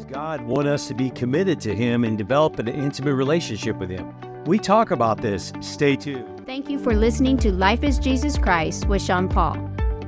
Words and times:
Does 0.00 0.06
God 0.06 0.40
want 0.40 0.66
us 0.66 0.88
to 0.88 0.94
be 0.94 1.10
committed 1.10 1.60
to 1.60 1.74
Him 1.76 2.04
and 2.04 2.16
develop 2.16 2.58
an 2.58 2.68
intimate 2.68 3.14
relationship 3.16 3.76
with 3.76 3.90
Him? 3.90 4.14
We 4.46 4.58
talk 4.58 4.92
about 4.92 5.20
this. 5.20 5.52
Stay 5.60 5.94
tuned. 5.94 6.46
Thank 6.46 6.70
you 6.70 6.78
for 6.78 6.94
listening 6.94 7.36
to 7.36 7.52
Life 7.52 7.84
is 7.84 7.98
Jesus 7.98 8.38
Christ 8.38 8.86
with 8.86 9.02
Sean 9.02 9.28
Paul. 9.28 9.56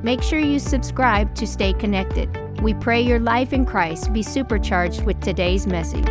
Make 0.02 0.22
sure 0.22 0.38
you 0.38 0.58
subscribe 0.58 1.34
to 1.34 1.46
stay 1.46 1.74
connected. 1.74 2.30
We 2.62 2.72
pray 2.72 3.02
your 3.02 3.18
life 3.18 3.52
in 3.52 3.66
Christ 3.66 4.14
be 4.14 4.22
supercharged 4.22 5.04
with 5.04 5.20
today's 5.20 5.66
message. 5.66 6.08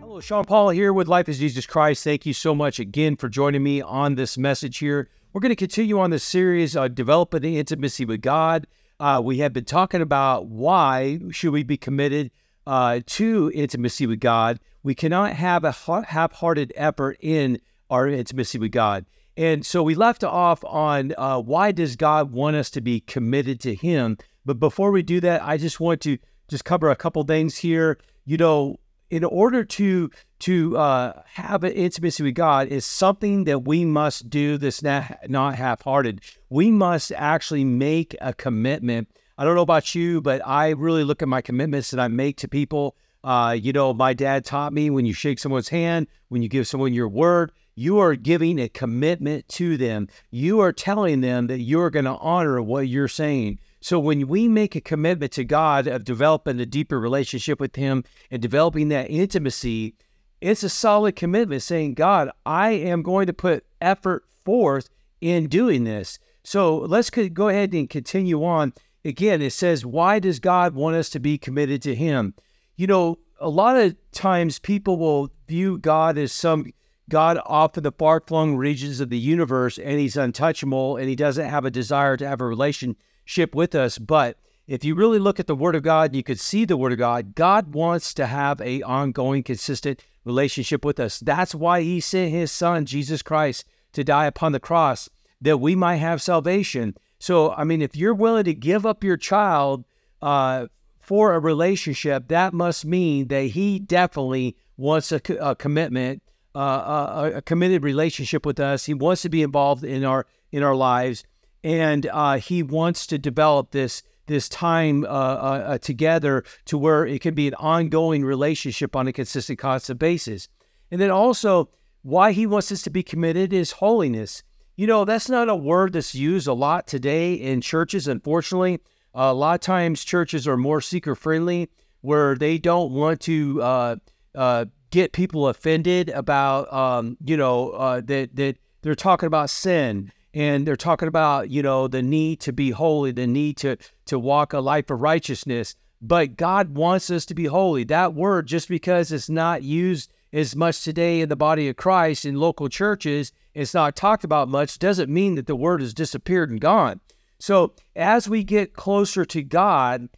Hello, 0.00 0.18
Sean 0.18 0.44
Paul 0.44 0.70
here 0.70 0.92
with 0.92 1.06
Life 1.06 1.28
is 1.28 1.38
Jesus 1.38 1.66
Christ. 1.66 2.02
Thank 2.02 2.26
you 2.26 2.32
so 2.32 2.56
much 2.56 2.80
again 2.80 3.14
for 3.14 3.28
joining 3.28 3.62
me 3.62 3.82
on 3.82 4.16
this 4.16 4.36
message 4.36 4.78
here. 4.78 5.08
We're 5.32 5.40
going 5.40 5.50
to 5.50 5.56
continue 5.56 6.00
on 6.00 6.10
this 6.10 6.24
series, 6.24 6.74
uh, 6.74 6.88
Developing 6.88 7.42
the 7.42 7.56
Intimacy 7.56 8.04
with 8.04 8.20
God. 8.20 8.66
Uh, 8.98 9.22
we 9.24 9.38
have 9.38 9.52
been 9.52 9.64
talking 9.64 10.00
about 10.00 10.46
why 10.46 11.20
should 11.30 11.52
we 11.52 11.62
be 11.62 11.76
committed 11.76 12.32
uh, 12.66 13.00
to 13.06 13.50
intimacy 13.54 14.06
with 14.06 14.20
God. 14.20 14.60
We 14.82 14.94
cannot 14.94 15.32
have 15.34 15.64
a 15.64 15.72
half-hearted 15.72 16.72
effort 16.76 17.16
in 17.20 17.60
our 17.90 18.08
intimacy 18.08 18.58
with 18.58 18.72
God. 18.72 19.06
And 19.36 19.64
so 19.66 19.82
we 19.82 19.94
left 19.94 20.22
off 20.22 20.64
on 20.64 21.14
uh, 21.18 21.40
why 21.40 21.72
does 21.72 21.96
God 21.96 22.32
want 22.32 22.56
us 22.56 22.70
to 22.70 22.80
be 22.80 23.00
committed 23.00 23.60
to 23.60 23.74
Him? 23.74 24.16
But 24.44 24.60
before 24.60 24.90
we 24.90 25.02
do 25.02 25.20
that, 25.20 25.42
I 25.42 25.56
just 25.56 25.80
want 25.80 26.00
to 26.02 26.18
just 26.48 26.64
cover 26.64 26.90
a 26.90 26.96
couple 26.96 27.24
things 27.24 27.56
here. 27.56 27.98
You 28.26 28.36
know, 28.36 28.78
in 29.10 29.24
order 29.24 29.64
to 29.64 30.10
to 30.40 30.76
uh, 30.76 31.22
have 31.24 31.64
an 31.64 31.72
intimacy 31.72 32.22
with 32.22 32.34
God 32.34 32.68
is 32.68 32.84
something 32.84 33.44
that 33.44 33.60
we 33.64 33.84
must 33.84 34.28
do. 34.30 34.58
That's 34.58 34.82
not 34.82 35.18
not 35.28 35.56
half-hearted. 35.56 36.20
We 36.50 36.70
must 36.70 37.12
actually 37.12 37.64
make 37.64 38.16
a 38.20 38.34
commitment. 38.34 39.08
I 39.36 39.44
don't 39.44 39.56
know 39.56 39.62
about 39.62 39.96
you, 39.96 40.20
but 40.20 40.46
I 40.46 40.70
really 40.70 41.02
look 41.02 41.20
at 41.20 41.26
my 41.28 41.40
commitments 41.40 41.90
that 41.90 41.98
I 41.98 42.06
make 42.06 42.36
to 42.38 42.48
people. 42.48 42.94
Uh, 43.24 43.56
you 43.60 43.72
know, 43.72 43.92
my 43.92 44.12
dad 44.12 44.44
taught 44.44 44.72
me 44.72 44.90
when 44.90 45.06
you 45.06 45.12
shake 45.12 45.40
someone's 45.40 45.68
hand, 45.68 46.06
when 46.28 46.40
you 46.40 46.48
give 46.48 46.68
someone 46.68 46.94
your 46.94 47.08
word, 47.08 47.50
you 47.74 47.98
are 47.98 48.14
giving 48.14 48.60
a 48.60 48.68
commitment 48.68 49.48
to 49.48 49.76
them. 49.76 50.06
You 50.30 50.60
are 50.60 50.72
telling 50.72 51.20
them 51.20 51.48
that 51.48 51.58
you're 51.58 51.90
going 51.90 52.04
to 52.04 52.16
honor 52.18 52.62
what 52.62 52.86
you're 52.86 53.08
saying. 53.08 53.58
So 53.80 53.98
when 53.98 54.28
we 54.28 54.46
make 54.46 54.76
a 54.76 54.80
commitment 54.80 55.32
to 55.32 55.44
God 55.44 55.88
of 55.88 56.04
developing 56.04 56.60
a 56.60 56.66
deeper 56.66 57.00
relationship 57.00 57.58
with 57.58 57.74
Him 57.74 58.04
and 58.30 58.40
developing 58.40 58.88
that 58.90 59.10
intimacy, 59.10 59.96
it's 60.40 60.62
a 60.62 60.68
solid 60.68 61.16
commitment 61.16 61.62
saying, 61.62 61.94
God, 61.94 62.30
I 62.46 62.70
am 62.70 63.02
going 63.02 63.26
to 63.26 63.32
put 63.32 63.66
effort 63.80 64.24
forth 64.44 64.90
in 65.20 65.48
doing 65.48 65.82
this. 65.82 66.20
So 66.44 66.76
let's 66.76 67.10
go 67.10 67.48
ahead 67.48 67.72
and 67.72 67.90
continue 67.90 68.44
on. 68.44 68.74
Again, 69.04 69.42
it 69.42 69.52
says, 69.52 69.84
Why 69.84 70.18
does 70.18 70.40
God 70.40 70.74
want 70.74 70.96
us 70.96 71.10
to 71.10 71.20
be 71.20 71.38
committed 71.38 71.82
to 71.82 71.94
Him? 71.94 72.34
You 72.76 72.86
know, 72.86 73.18
a 73.38 73.48
lot 73.48 73.76
of 73.76 73.96
times 74.12 74.58
people 74.58 74.96
will 74.96 75.30
view 75.46 75.78
God 75.78 76.16
as 76.16 76.32
some 76.32 76.72
God 77.10 77.38
off 77.44 77.76
in 77.76 77.82
the 77.82 77.92
far 77.92 78.20
flung 78.20 78.56
regions 78.56 79.00
of 79.00 79.10
the 79.10 79.18
universe 79.18 79.78
and 79.78 79.98
He's 80.00 80.16
untouchable 80.16 80.96
and 80.96 81.08
He 81.08 81.16
doesn't 81.16 81.50
have 81.50 81.64
a 81.64 81.70
desire 81.70 82.16
to 82.16 82.26
have 82.26 82.40
a 82.40 82.46
relationship 82.46 83.54
with 83.54 83.74
us. 83.74 83.98
But 83.98 84.38
if 84.66 84.84
you 84.84 84.94
really 84.94 85.18
look 85.18 85.38
at 85.38 85.46
the 85.46 85.54
Word 85.54 85.74
of 85.74 85.82
God, 85.82 86.14
you 86.14 86.22
could 86.22 86.40
see 86.40 86.64
the 86.64 86.78
Word 86.78 86.92
of 86.92 86.98
God. 86.98 87.34
God 87.34 87.74
wants 87.74 88.14
to 88.14 88.26
have 88.26 88.60
a 88.62 88.80
ongoing, 88.82 89.42
consistent 89.42 90.02
relationship 90.24 90.84
with 90.84 90.98
us. 90.98 91.20
That's 91.20 91.54
why 91.54 91.82
He 91.82 92.00
sent 92.00 92.32
His 92.32 92.50
Son, 92.50 92.86
Jesus 92.86 93.20
Christ, 93.20 93.66
to 93.92 94.02
die 94.02 94.26
upon 94.26 94.52
the 94.52 94.60
cross 94.60 95.10
that 95.42 95.58
we 95.58 95.74
might 95.74 95.96
have 95.96 96.22
salvation. 96.22 96.96
So, 97.24 97.52
I 97.52 97.64
mean, 97.64 97.80
if 97.80 97.96
you're 97.96 98.12
willing 98.12 98.44
to 98.44 98.52
give 98.52 98.84
up 98.84 99.02
your 99.02 99.16
child 99.16 99.86
uh, 100.20 100.66
for 101.00 101.32
a 101.32 101.38
relationship, 101.38 102.28
that 102.28 102.52
must 102.52 102.84
mean 102.84 103.28
that 103.28 103.44
He 103.44 103.78
definitely 103.78 104.58
wants 104.76 105.10
a, 105.10 105.22
a 105.40 105.56
commitment, 105.56 106.22
uh, 106.54 106.58
a, 106.58 107.32
a, 107.36 107.40
committed 107.40 107.82
relationship 107.82 108.44
with 108.44 108.60
us. 108.60 108.84
He 108.84 108.92
wants 108.92 109.22
to 109.22 109.30
be 109.30 109.42
involved 109.42 109.84
in 109.84 110.04
our 110.04 110.26
in 110.52 110.62
our 110.62 110.76
lives, 110.76 111.24
and 111.62 112.06
uh, 112.12 112.36
He 112.36 112.62
wants 112.62 113.06
to 113.06 113.16
develop 113.16 113.70
this 113.70 114.02
this 114.26 114.46
time 114.50 115.04
uh, 115.04 115.08
uh, 115.08 115.64
uh, 115.66 115.78
together 115.78 116.44
to 116.66 116.76
where 116.76 117.06
it 117.06 117.22
can 117.22 117.32
be 117.32 117.48
an 117.48 117.54
ongoing 117.54 118.22
relationship 118.22 118.94
on 118.94 119.08
a 119.08 119.14
consistent, 119.14 119.58
constant 119.58 119.98
basis. 119.98 120.46
And 120.90 121.00
then 121.00 121.10
also, 121.10 121.70
why 122.02 122.32
he 122.32 122.46
wants 122.46 122.70
us 122.70 122.82
to 122.82 122.90
be 122.90 123.02
committed 123.02 123.54
is 123.54 123.70
holiness. 123.70 124.42
You 124.76 124.86
know, 124.86 125.04
that's 125.04 125.28
not 125.28 125.48
a 125.48 125.54
word 125.54 125.92
that's 125.92 126.14
used 126.14 126.48
a 126.48 126.52
lot 126.52 126.86
today 126.86 127.34
in 127.34 127.60
churches, 127.60 128.08
unfortunately. 128.08 128.80
Uh, 129.14 129.30
a 129.30 129.34
lot 129.34 129.54
of 129.54 129.60
times, 129.60 130.04
churches 130.04 130.48
are 130.48 130.56
more 130.56 130.80
seeker 130.80 131.14
friendly, 131.14 131.70
where 132.00 132.34
they 132.34 132.58
don't 132.58 132.92
want 132.92 133.20
to 133.22 133.62
uh, 133.62 133.96
uh, 134.34 134.64
get 134.90 135.12
people 135.12 135.48
offended 135.48 136.08
about, 136.10 136.72
um, 136.72 137.16
you 137.24 137.36
know, 137.36 138.00
that, 138.00 138.34
that 138.34 138.56
they're 138.82 138.94
talking 138.94 139.26
about 139.28 139.48
sin 139.48 140.12
and 140.34 140.66
they're 140.66 140.76
talking 140.76 141.08
about 141.08 141.48
you 141.48 141.62
know 141.62 141.88
the 141.88 142.02
need 142.02 142.40
to 142.40 142.52
be 142.52 142.70
holy 142.70 143.12
the 143.12 143.26
need 143.26 143.56
to 143.56 143.76
to 144.04 144.18
walk 144.18 144.52
a 144.52 144.60
life 144.60 144.90
of 144.90 145.00
righteousness 145.00 145.76
but 146.02 146.36
god 146.36 146.76
wants 146.76 147.08
us 147.10 147.24
to 147.24 147.34
be 147.34 147.46
holy 147.46 147.84
that 147.84 148.14
word 148.14 148.46
just 148.46 148.68
because 148.68 149.10
it's 149.12 149.30
not 149.30 149.62
used 149.62 150.12
as 150.32 150.54
much 150.54 150.82
today 150.82 151.20
in 151.20 151.28
the 151.28 151.36
body 151.36 151.68
of 151.68 151.76
christ 151.76 152.24
in 152.24 152.34
local 152.34 152.68
churches 152.68 153.32
it's 153.54 153.74
not 153.74 153.96
talked 153.96 154.24
about 154.24 154.48
much 154.48 154.78
doesn't 154.78 155.10
mean 155.10 155.34
that 155.34 155.46
the 155.46 155.56
word 155.56 155.80
has 155.80 155.94
disappeared 155.94 156.50
and 156.50 156.60
gone 156.60 157.00
so 157.38 157.74
as 157.96 158.28
we 158.28 158.44
get 158.44 158.74
closer 158.74 159.24
to 159.24 159.42
god 159.42 160.08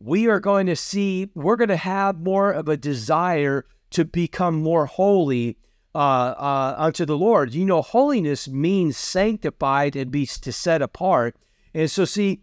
we 0.00 0.28
are 0.28 0.40
going 0.40 0.66
to 0.66 0.76
see 0.76 1.30
we're 1.34 1.56
going 1.56 1.68
to 1.68 1.76
have 1.76 2.20
more 2.20 2.50
of 2.50 2.68
a 2.68 2.76
desire 2.76 3.64
to 3.90 4.04
become 4.04 4.60
more 4.60 4.86
holy 4.86 5.56
uh, 5.94 6.34
uh, 6.36 6.74
unto 6.76 7.04
the 7.04 7.16
Lord. 7.16 7.54
You 7.54 7.64
know, 7.64 7.80
holiness 7.80 8.48
means 8.48 8.96
sanctified 8.96 9.94
and 9.94 10.10
be 10.10 10.26
to 10.26 10.52
set 10.52 10.82
apart. 10.82 11.36
And 11.72 11.88
so, 11.88 12.04
see, 12.04 12.42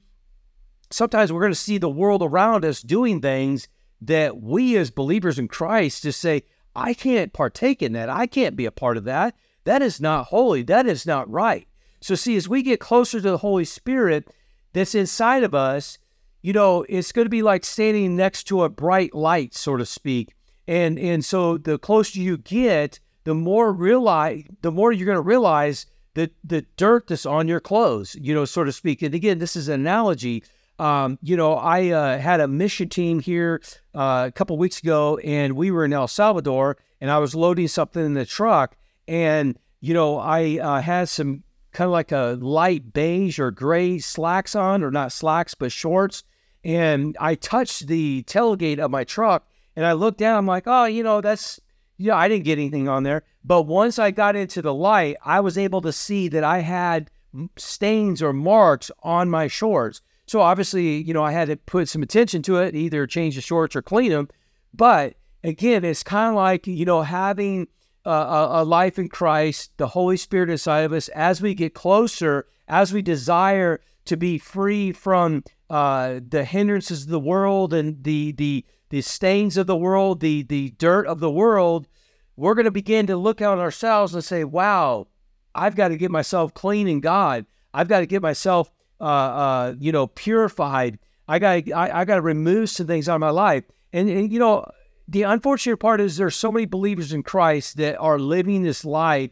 sometimes 0.89 1.31
we're 1.31 1.41
going 1.41 1.51
to 1.51 1.59
see 1.59 1.77
the 1.77 1.89
world 1.89 2.23
around 2.23 2.63
us 2.63 2.81
doing 2.81 3.19
things 3.19 3.67
that 3.99 4.41
we 4.41 4.77
as 4.77 4.89
believers 4.89 5.37
in 5.37 5.49
Christ 5.49 6.03
just 6.03 6.21
say, 6.21 6.43
I 6.75 6.93
can't 6.93 7.33
partake 7.33 7.81
in 7.81 7.91
that. 7.93 8.09
I 8.09 8.25
can't 8.25 8.55
be 8.55 8.65
a 8.65 8.71
part 8.71 8.95
of 8.95 9.03
that. 9.03 9.35
That 9.63 9.81
is 9.81 10.01
not 10.01 10.27
holy. 10.27 10.63
That 10.63 10.87
is 10.87 11.05
not 11.05 11.29
right. 11.29 11.67
So, 11.99 12.15
see, 12.15 12.35
as 12.35 12.49
we 12.49 12.63
get 12.63 12.79
closer 12.79 13.21
to 13.21 13.31
the 13.31 13.37
Holy 13.37 13.65
Spirit 13.65 14.27
that's 14.73 14.95
inside 14.95 15.43
of 15.43 15.53
us, 15.53 15.97
you 16.41 16.53
know, 16.53 16.85
it's 16.89 17.11
going 17.11 17.25
to 17.25 17.29
be 17.29 17.43
like 17.43 17.63
standing 17.63 18.15
next 18.15 18.45
to 18.45 18.63
a 18.63 18.69
bright 18.69 19.13
light, 19.13 19.53
so 19.53 19.77
to 19.77 19.85
speak. 19.85 20.33
And 20.67 20.97
and 20.97 21.23
so 21.23 21.57
the 21.57 21.77
closer 21.77 22.19
you 22.19 22.37
get, 22.37 22.99
the 23.23 23.35
more 23.35 23.71
realize 23.71 24.43
the 24.61 24.71
more 24.71 24.91
you're 24.91 25.05
going 25.05 25.15
to 25.15 25.21
realize 25.21 25.85
that 26.13 26.31
the 26.43 26.65
dirt 26.77 27.07
that's 27.07 27.25
on 27.25 27.47
your 27.47 27.59
clothes, 27.59 28.15
you 28.19 28.33
know, 28.33 28.45
so 28.45 28.63
to 28.63 28.71
speak. 28.71 29.01
And 29.01 29.13
again, 29.15 29.39
this 29.39 29.55
is 29.55 29.67
an 29.67 29.81
analogy. 29.81 30.43
Um, 30.79 31.19
you 31.21 31.37
know, 31.37 31.53
I 31.53 31.89
uh, 31.89 32.17
had 32.17 32.39
a 32.39 32.47
mission 32.47 32.89
team 32.89 33.19
here 33.19 33.61
uh, 33.93 34.25
a 34.27 34.31
couple 34.31 34.57
weeks 34.57 34.79
ago, 34.79 35.17
and 35.17 35.55
we 35.55 35.69
were 35.69 35.85
in 35.85 35.93
El 35.93 36.07
Salvador, 36.07 36.77
and 36.99 37.11
I 37.11 37.19
was 37.19 37.35
loading 37.35 37.67
something 37.67 38.03
in 38.03 38.15
the 38.15 38.25
truck, 38.25 38.75
and 39.11 39.59
you 39.81 39.93
know, 39.93 40.19
I 40.19 40.59
uh, 40.59 40.81
had 40.81 41.09
some 41.09 41.43
kind 41.73 41.87
of 41.87 41.91
like 41.91 42.11
a 42.11 42.37
light 42.39 42.93
beige 42.93 43.39
or 43.39 43.51
gray 43.51 43.99
slacks 43.99 44.55
on, 44.55 44.83
or 44.83 44.91
not 44.91 45.11
slacks, 45.11 45.53
but 45.53 45.71
shorts, 45.71 46.23
and 46.63 47.17
I 47.19 47.35
touched 47.35 47.87
the 47.87 48.23
tailgate 48.23 48.79
of 48.79 48.89
my 48.89 49.03
truck, 49.03 49.47
and 49.75 49.85
I 49.85 49.93
looked 49.93 50.19
down. 50.19 50.37
I'm 50.37 50.47
like, 50.47 50.63
oh, 50.65 50.85
you 50.85 51.03
know, 51.03 51.19
that's 51.19 51.59
yeah, 51.97 52.15
I 52.15 52.29
didn't 52.29 52.45
get 52.45 52.57
anything 52.57 52.87
on 52.87 53.03
there. 53.03 53.23
But 53.43 53.63
once 53.63 53.99
I 53.99 54.11
got 54.11 54.35
into 54.35 54.61
the 54.61 54.73
light, 54.73 55.17
I 55.25 55.41
was 55.41 55.57
able 55.57 55.81
to 55.81 55.91
see 55.91 56.29
that 56.29 56.43
I 56.43 56.59
had 56.59 57.11
stains 57.57 58.21
or 58.21 58.31
marks 58.31 58.91
on 59.03 59.29
my 59.29 59.47
shorts. 59.47 60.01
So 60.25 60.39
obviously, 60.39 61.01
you 61.01 61.13
know, 61.13 61.23
I 61.23 61.33
had 61.33 61.49
to 61.49 61.57
put 61.57 61.89
some 61.89 62.01
attention 62.01 62.41
to 62.43 62.57
it, 62.57 62.75
either 62.75 63.05
change 63.07 63.35
the 63.35 63.41
shorts 63.41 63.75
or 63.75 63.81
clean 63.81 64.11
them. 64.11 64.29
But 64.73 65.15
again, 65.43 65.83
it's 65.83 66.01
kind 66.01 66.29
of 66.29 66.35
like, 66.35 66.65
you 66.65 66.85
know, 66.85 67.01
having 67.01 67.67
a, 68.05 68.47
a, 68.51 68.65
life 68.65 68.97
in 68.97 69.09
Christ, 69.09 69.71
the 69.77 69.87
Holy 69.87 70.17
Spirit 70.17 70.49
inside 70.49 70.81
of 70.81 70.93
us, 70.93 71.07
as 71.09 71.41
we 71.41 71.53
get 71.53 71.73
closer, 71.73 72.47
as 72.67 72.91
we 72.93 73.01
desire 73.01 73.81
to 74.05 74.17
be 74.17 74.37
free 74.37 74.91
from 74.91 75.43
uh, 75.69 76.19
the 76.27 76.43
hindrances 76.43 77.03
of 77.03 77.09
the 77.09 77.19
world 77.19 77.73
and 77.73 78.03
the 78.03 78.31
the 78.33 78.65
the 78.89 79.01
stains 79.01 79.55
of 79.55 79.67
the 79.67 79.75
world, 79.75 80.19
the 80.19 80.43
the 80.43 80.71
dirt 80.71 81.05
of 81.05 81.19
the 81.19 81.31
world, 81.31 81.87
we're 82.35 82.55
going 82.55 82.65
to 82.65 82.71
begin 82.71 83.07
to 83.07 83.15
look 83.15 83.41
at 83.41 83.47
ourselves 83.47 84.13
and 84.13 84.23
say, 84.23 84.43
"Wow, 84.43 85.07
I've 85.53 85.75
got 85.75 85.89
to 85.89 85.97
get 85.97 86.11
myself 86.11 86.53
clean 86.53 86.87
in 86.87 86.99
God. 86.99 87.45
I've 87.73 87.87
got 87.87 87.99
to 87.99 88.05
get 88.05 88.21
myself, 88.21 88.71
uh, 88.99 89.03
uh, 89.03 89.75
you 89.79 89.91
know, 89.91 90.07
purified. 90.07 90.99
I 91.27 91.39
got 91.39 91.71
I, 91.71 92.01
I 92.01 92.05
got 92.05 92.15
to 92.15 92.21
remove 92.21 92.69
some 92.69 92.87
things 92.87 93.07
out 93.07 93.15
of 93.15 93.21
my 93.21 93.29
life." 93.29 93.63
And, 93.93 94.09
and 94.09 94.31
you 94.31 94.39
know, 94.39 94.65
the 95.11 95.23
unfortunate 95.23 95.77
part 95.77 96.01
is 96.01 96.17
there's 96.17 96.35
so 96.35 96.51
many 96.51 96.65
believers 96.65 97.13
in 97.13 97.23
Christ 97.23 97.77
that 97.77 97.97
are 97.97 98.19
living 98.19 98.63
this 98.63 98.83
life, 98.85 99.31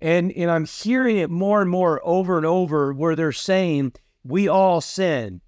and 0.00 0.32
and 0.32 0.50
I'm 0.50 0.66
hearing 0.66 1.16
it 1.16 1.30
more 1.30 1.62
and 1.62 1.70
more 1.70 2.00
over 2.04 2.36
and 2.36 2.46
over 2.46 2.92
where 2.92 3.16
they're 3.16 3.32
saying 3.32 3.92
we 4.24 4.48
all 4.48 4.80
sin 4.80 5.40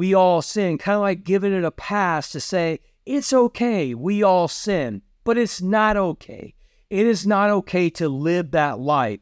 we 0.00 0.14
all 0.14 0.40
sin, 0.40 0.78
kind 0.78 0.96
of 0.96 1.02
like 1.02 1.24
giving 1.24 1.52
it 1.52 1.62
a 1.62 1.70
pass 1.70 2.30
to 2.32 2.40
say, 2.40 2.80
It's 3.04 3.34
okay. 3.34 3.94
We 3.94 4.22
all 4.22 4.48
sin, 4.48 5.02
but 5.24 5.36
it's 5.36 5.60
not 5.60 5.96
okay. 5.96 6.54
It 6.88 7.06
is 7.06 7.26
not 7.26 7.50
okay 7.50 7.90
to 7.90 8.08
live 8.08 8.52
that 8.52 8.80
life. 8.80 9.20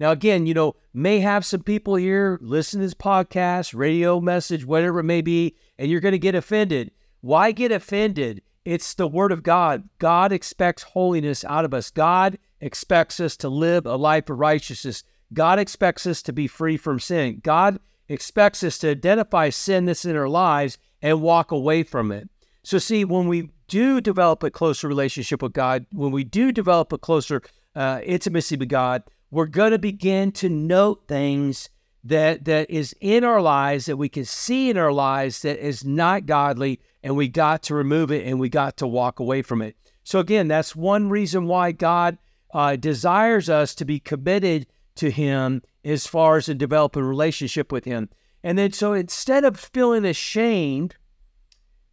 Now, 0.00 0.10
again, 0.10 0.44
you 0.44 0.52
know, 0.52 0.74
may 0.92 1.20
have 1.20 1.46
some 1.46 1.62
people 1.62 1.94
here 1.94 2.38
listen 2.42 2.80
to 2.80 2.86
this 2.86 2.94
podcast, 2.94 3.72
radio 3.72 4.20
message, 4.20 4.66
whatever 4.66 4.98
it 4.98 5.04
may 5.04 5.22
be, 5.22 5.54
and 5.78 5.90
you're 5.90 6.00
going 6.00 6.10
to 6.10 6.18
get 6.18 6.34
offended. 6.34 6.90
Why 7.20 7.52
get 7.52 7.70
offended? 7.70 8.42
It's 8.66 8.94
the 8.94 9.06
word 9.06 9.30
of 9.30 9.44
God. 9.44 9.88
God 10.00 10.32
expects 10.32 10.82
holiness 10.82 11.44
out 11.44 11.64
of 11.64 11.72
us. 11.72 11.88
God 11.88 12.36
expects 12.60 13.20
us 13.20 13.36
to 13.36 13.48
live 13.48 13.86
a 13.86 13.94
life 13.94 14.28
of 14.28 14.40
righteousness. 14.40 15.04
God 15.32 15.60
expects 15.60 16.04
us 16.04 16.20
to 16.22 16.32
be 16.32 16.48
free 16.48 16.76
from 16.76 16.98
sin. 16.98 17.40
God 17.44 17.78
expects 18.08 18.64
us 18.64 18.78
to 18.78 18.90
identify 18.90 19.50
sin 19.50 19.84
that's 19.84 20.04
in 20.04 20.16
our 20.16 20.28
lives 20.28 20.78
and 21.00 21.22
walk 21.22 21.52
away 21.52 21.84
from 21.84 22.10
it. 22.10 22.28
So, 22.64 22.78
see, 22.78 23.04
when 23.04 23.28
we 23.28 23.50
do 23.68 24.00
develop 24.00 24.42
a 24.42 24.50
closer 24.50 24.88
relationship 24.88 25.42
with 25.42 25.52
God, 25.52 25.86
when 25.92 26.10
we 26.10 26.24
do 26.24 26.50
develop 26.50 26.92
a 26.92 26.98
closer 26.98 27.42
uh, 27.76 28.00
intimacy 28.04 28.56
with 28.56 28.68
God, 28.68 29.04
we're 29.30 29.46
going 29.46 29.70
to 29.70 29.78
begin 29.78 30.32
to 30.32 30.48
note 30.48 31.04
things 31.06 31.68
that 32.02 32.44
that 32.44 32.70
is 32.70 32.94
in 33.00 33.24
our 33.24 33.40
lives 33.40 33.86
that 33.86 33.96
we 33.96 34.08
can 34.08 34.24
see 34.24 34.70
in 34.70 34.76
our 34.76 34.92
lives 34.92 35.42
that 35.42 35.64
is 35.64 35.84
not 35.84 36.26
godly, 36.26 36.80
and 37.02 37.16
we 37.16 37.28
got 37.28 37.62
to 37.64 37.74
remove 37.74 38.10
it 38.10 38.26
and 38.26 38.40
we 38.40 38.48
got 38.48 38.76
to 38.78 38.86
walk 38.86 39.20
away 39.20 39.42
from 39.42 39.62
it. 39.62 39.76
So 40.04 40.18
again, 40.18 40.48
that's 40.48 40.76
one 40.76 41.10
reason 41.10 41.46
why 41.46 41.72
God 41.72 42.18
uh, 42.52 42.76
desires 42.76 43.50
us 43.50 43.74
to 43.76 43.84
be 43.84 43.98
committed 43.98 44.66
to 44.96 45.10
Him 45.10 45.62
as 45.84 46.06
far 46.06 46.36
as 46.36 46.46
to 46.46 46.54
develop 46.54 46.96
a 46.96 47.02
relationship 47.02 47.70
with 47.72 47.84
Him. 47.84 48.08
And 48.42 48.56
then, 48.58 48.72
so 48.72 48.92
instead 48.92 49.44
of 49.44 49.58
feeling 49.58 50.04
ashamed 50.04 50.96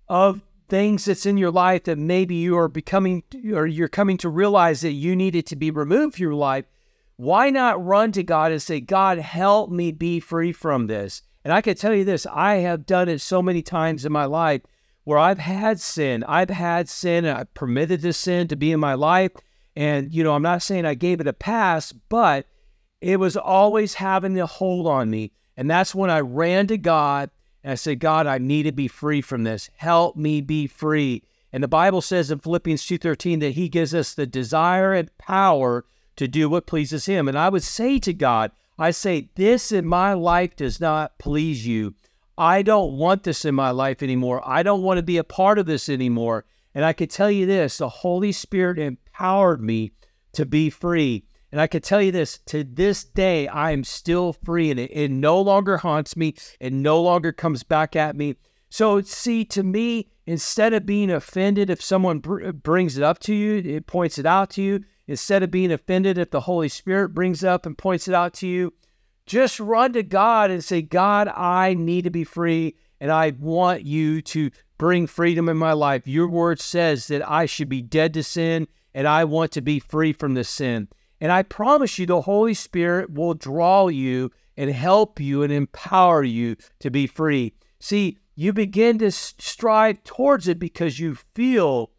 of 0.07 0.41
things 0.69 1.05
that's 1.05 1.25
in 1.25 1.37
your 1.37 1.51
life 1.51 1.83
that 1.85 1.97
maybe 1.97 2.35
you 2.35 2.57
are 2.57 2.67
becoming 2.67 3.23
or 3.53 3.65
you're 3.67 3.87
coming 3.87 4.17
to 4.17 4.29
realize 4.29 4.81
that 4.81 4.91
you 4.91 5.15
needed 5.15 5.45
to 5.47 5.55
be 5.55 5.71
removed 5.71 6.15
from 6.15 6.23
your 6.23 6.35
life, 6.35 6.65
why 7.17 7.49
not 7.49 7.83
run 7.83 8.11
to 8.11 8.23
God 8.23 8.51
and 8.51 8.61
say, 8.61 8.79
God, 8.79 9.17
help 9.17 9.69
me 9.69 9.91
be 9.91 10.19
free 10.19 10.51
from 10.51 10.87
this? 10.87 11.21
And 11.43 11.53
I 11.53 11.61
can 11.61 11.75
tell 11.75 11.93
you 11.93 12.03
this 12.03 12.25
I 12.25 12.55
have 12.55 12.85
done 12.85 13.09
it 13.09 13.21
so 13.21 13.41
many 13.41 13.61
times 13.61 14.05
in 14.05 14.11
my 14.11 14.25
life 14.25 14.61
where 15.03 15.19
I've 15.19 15.39
had 15.39 15.79
sin. 15.79 16.23
I've 16.25 16.49
had 16.49 16.89
sin 16.89 17.25
and 17.25 17.37
I've 17.37 17.53
permitted 17.53 18.01
this 18.01 18.17
sin 18.17 18.47
to 18.47 18.55
be 18.55 18.71
in 18.71 18.79
my 18.79 18.93
life. 18.93 19.31
And, 19.75 20.13
you 20.13 20.23
know, 20.23 20.33
I'm 20.33 20.43
not 20.43 20.61
saying 20.61 20.85
I 20.85 20.93
gave 20.93 21.19
it 21.19 21.27
a 21.27 21.33
pass, 21.33 21.91
but 21.91 22.45
it 23.01 23.19
was 23.19 23.35
always 23.35 23.95
having 23.95 24.39
a 24.39 24.45
hold 24.45 24.87
on 24.87 25.09
me. 25.09 25.31
And 25.57 25.69
that's 25.69 25.93
when 25.93 26.09
I 26.09 26.19
ran 26.19 26.67
to 26.67 26.77
God 26.77 27.29
and 27.63 27.71
I 27.71 27.75
said, 27.75 27.99
God, 27.99 28.27
I 28.27 28.37
need 28.37 28.63
to 28.63 28.71
be 28.71 28.87
free 28.87 29.21
from 29.21 29.43
this. 29.43 29.69
Help 29.75 30.15
me 30.15 30.41
be 30.41 30.67
free. 30.67 31.23
And 31.51 31.63
the 31.63 31.67
Bible 31.67 32.01
says 32.01 32.31
in 32.31 32.39
Philippians 32.39 32.83
2:13 32.83 33.39
that 33.41 33.51
he 33.51 33.69
gives 33.69 33.93
us 33.93 34.13
the 34.13 34.25
desire 34.25 34.93
and 34.93 35.15
power 35.17 35.85
to 36.15 36.27
do 36.27 36.49
what 36.49 36.65
pleases 36.65 37.05
him. 37.05 37.27
And 37.27 37.37
I 37.37 37.49
would 37.49 37.63
say 37.63 37.99
to 37.99 38.13
God, 38.13 38.51
I 38.77 38.91
say, 38.91 39.29
this 39.35 39.71
in 39.71 39.85
my 39.85 40.13
life 40.13 40.55
does 40.55 40.79
not 40.79 41.17
please 41.19 41.65
you. 41.67 41.93
I 42.37 42.63
don't 42.63 42.93
want 42.93 43.23
this 43.23 43.45
in 43.45 43.53
my 43.53 43.71
life 43.71 44.01
anymore. 44.01 44.41
I 44.43 44.63
don't 44.63 44.81
want 44.81 44.97
to 44.97 45.03
be 45.03 45.17
a 45.17 45.23
part 45.23 45.59
of 45.59 45.65
this 45.65 45.89
anymore. 45.89 46.45
And 46.73 46.83
I 46.83 46.93
can 46.93 47.07
tell 47.07 47.29
you 47.29 47.45
this 47.45 47.77
the 47.77 47.89
Holy 47.89 48.31
Spirit 48.31 48.79
empowered 48.79 49.61
me 49.61 49.91
to 50.33 50.45
be 50.45 50.69
free. 50.69 51.25
And 51.51 51.61
I 51.61 51.67
can 51.67 51.81
tell 51.81 52.01
you 52.01 52.11
this 52.11 52.39
to 52.47 52.63
this 52.63 53.03
day, 53.03 53.47
I 53.47 53.71
am 53.71 53.83
still 53.83 54.33
free 54.33 54.71
and 54.71 54.79
it, 54.79 54.89
it 54.91 55.11
no 55.11 55.39
longer 55.39 55.77
haunts 55.77 56.17
me. 56.17 56.33
It 56.59 56.73
no 56.73 56.99
longer 56.99 57.31
comes 57.31 57.61
back 57.61 57.95
at 57.95 58.15
me. 58.15 58.35
So, 58.69 59.01
see, 59.01 59.45
to 59.45 59.61
me, 59.61 60.09
instead 60.25 60.73
of 60.73 60.87
being 60.87 61.11
offended 61.11 61.69
if 61.69 61.79
someone 61.79 62.17
br- 62.17 62.51
brings 62.51 62.97
it 62.97 63.03
up 63.03 63.19
to 63.19 63.35
you, 63.35 63.57
it 63.57 63.85
points 63.85 64.17
it 64.17 64.25
out 64.25 64.49
to 64.51 64.63
you, 64.63 64.83
instead 65.05 65.43
of 65.43 65.51
being 65.51 65.71
offended 65.71 66.17
if 66.17 66.31
the 66.31 66.39
Holy 66.39 66.69
Spirit 66.69 67.09
brings 67.09 67.43
up 67.43 67.67
and 67.67 67.77
points 67.77 68.07
it 68.07 68.15
out 68.15 68.33
to 68.33 68.47
you, 68.47 68.73
just 69.25 69.59
run 69.59 69.93
to 69.93 70.03
God 70.03 70.51
and 70.51 70.63
say, 70.63 70.81
God, 70.81 71.27
I 71.27 71.73
need 71.73 72.03
to 72.03 72.09
be 72.09 72.23
free 72.23 72.75
and 72.99 73.11
I 73.11 73.33
want 73.39 73.83
you 73.83 74.21
to 74.21 74.51
bring 74.77 75.07
freedom 75.07 75.49
in 75.49 75.57
my 75.57 75.73
life. 75.73 76.07
Your 76.07 76.27
word 76.27 76.59
says 76.59 77.07
that 77.07 77.29
I 77.29 77.45
should 77.45 77.69
be 77.69 77.81
dead 77.81 78.13
to 78.15 78.23
sin 78.23 78.67
and 78.93 79.07
I 79.07 79.23
want 79.23 79.51
to 79.53 79.61
be 79.61 79.79
free 79.79 80.13
from 80.13 80.33
this 80.33 80.49
sin. 80.49 80.87
And 81.19 81.31
I 81.31 81.43
promise 81.43 81.97
you, 81.97 82.05
the 82.05 82.21
Holy 82.21 82.53
Spirit 82.53 83.13
will 83.13 83.33
draw 83.33 83.87
you 83.87 84.31
and 84.57 84.69
help 84.69 85.19
you 85.19 85.41
and 85.43 85.53
empower 85.53 86.23
you 86.23 86.57
to 86.79 86.91
be 86.91 87.07
free. 87.07 87.53
See, 87.79 88.17
you 88.35 88.51
begin 88.51 88.99
to 88.99 89.11
strive 89.11 90.03
towards 90.03 90.47
it 90.47 90.59
because 90.59 90.99
you 90.99 91.15
feel 91.33 91.91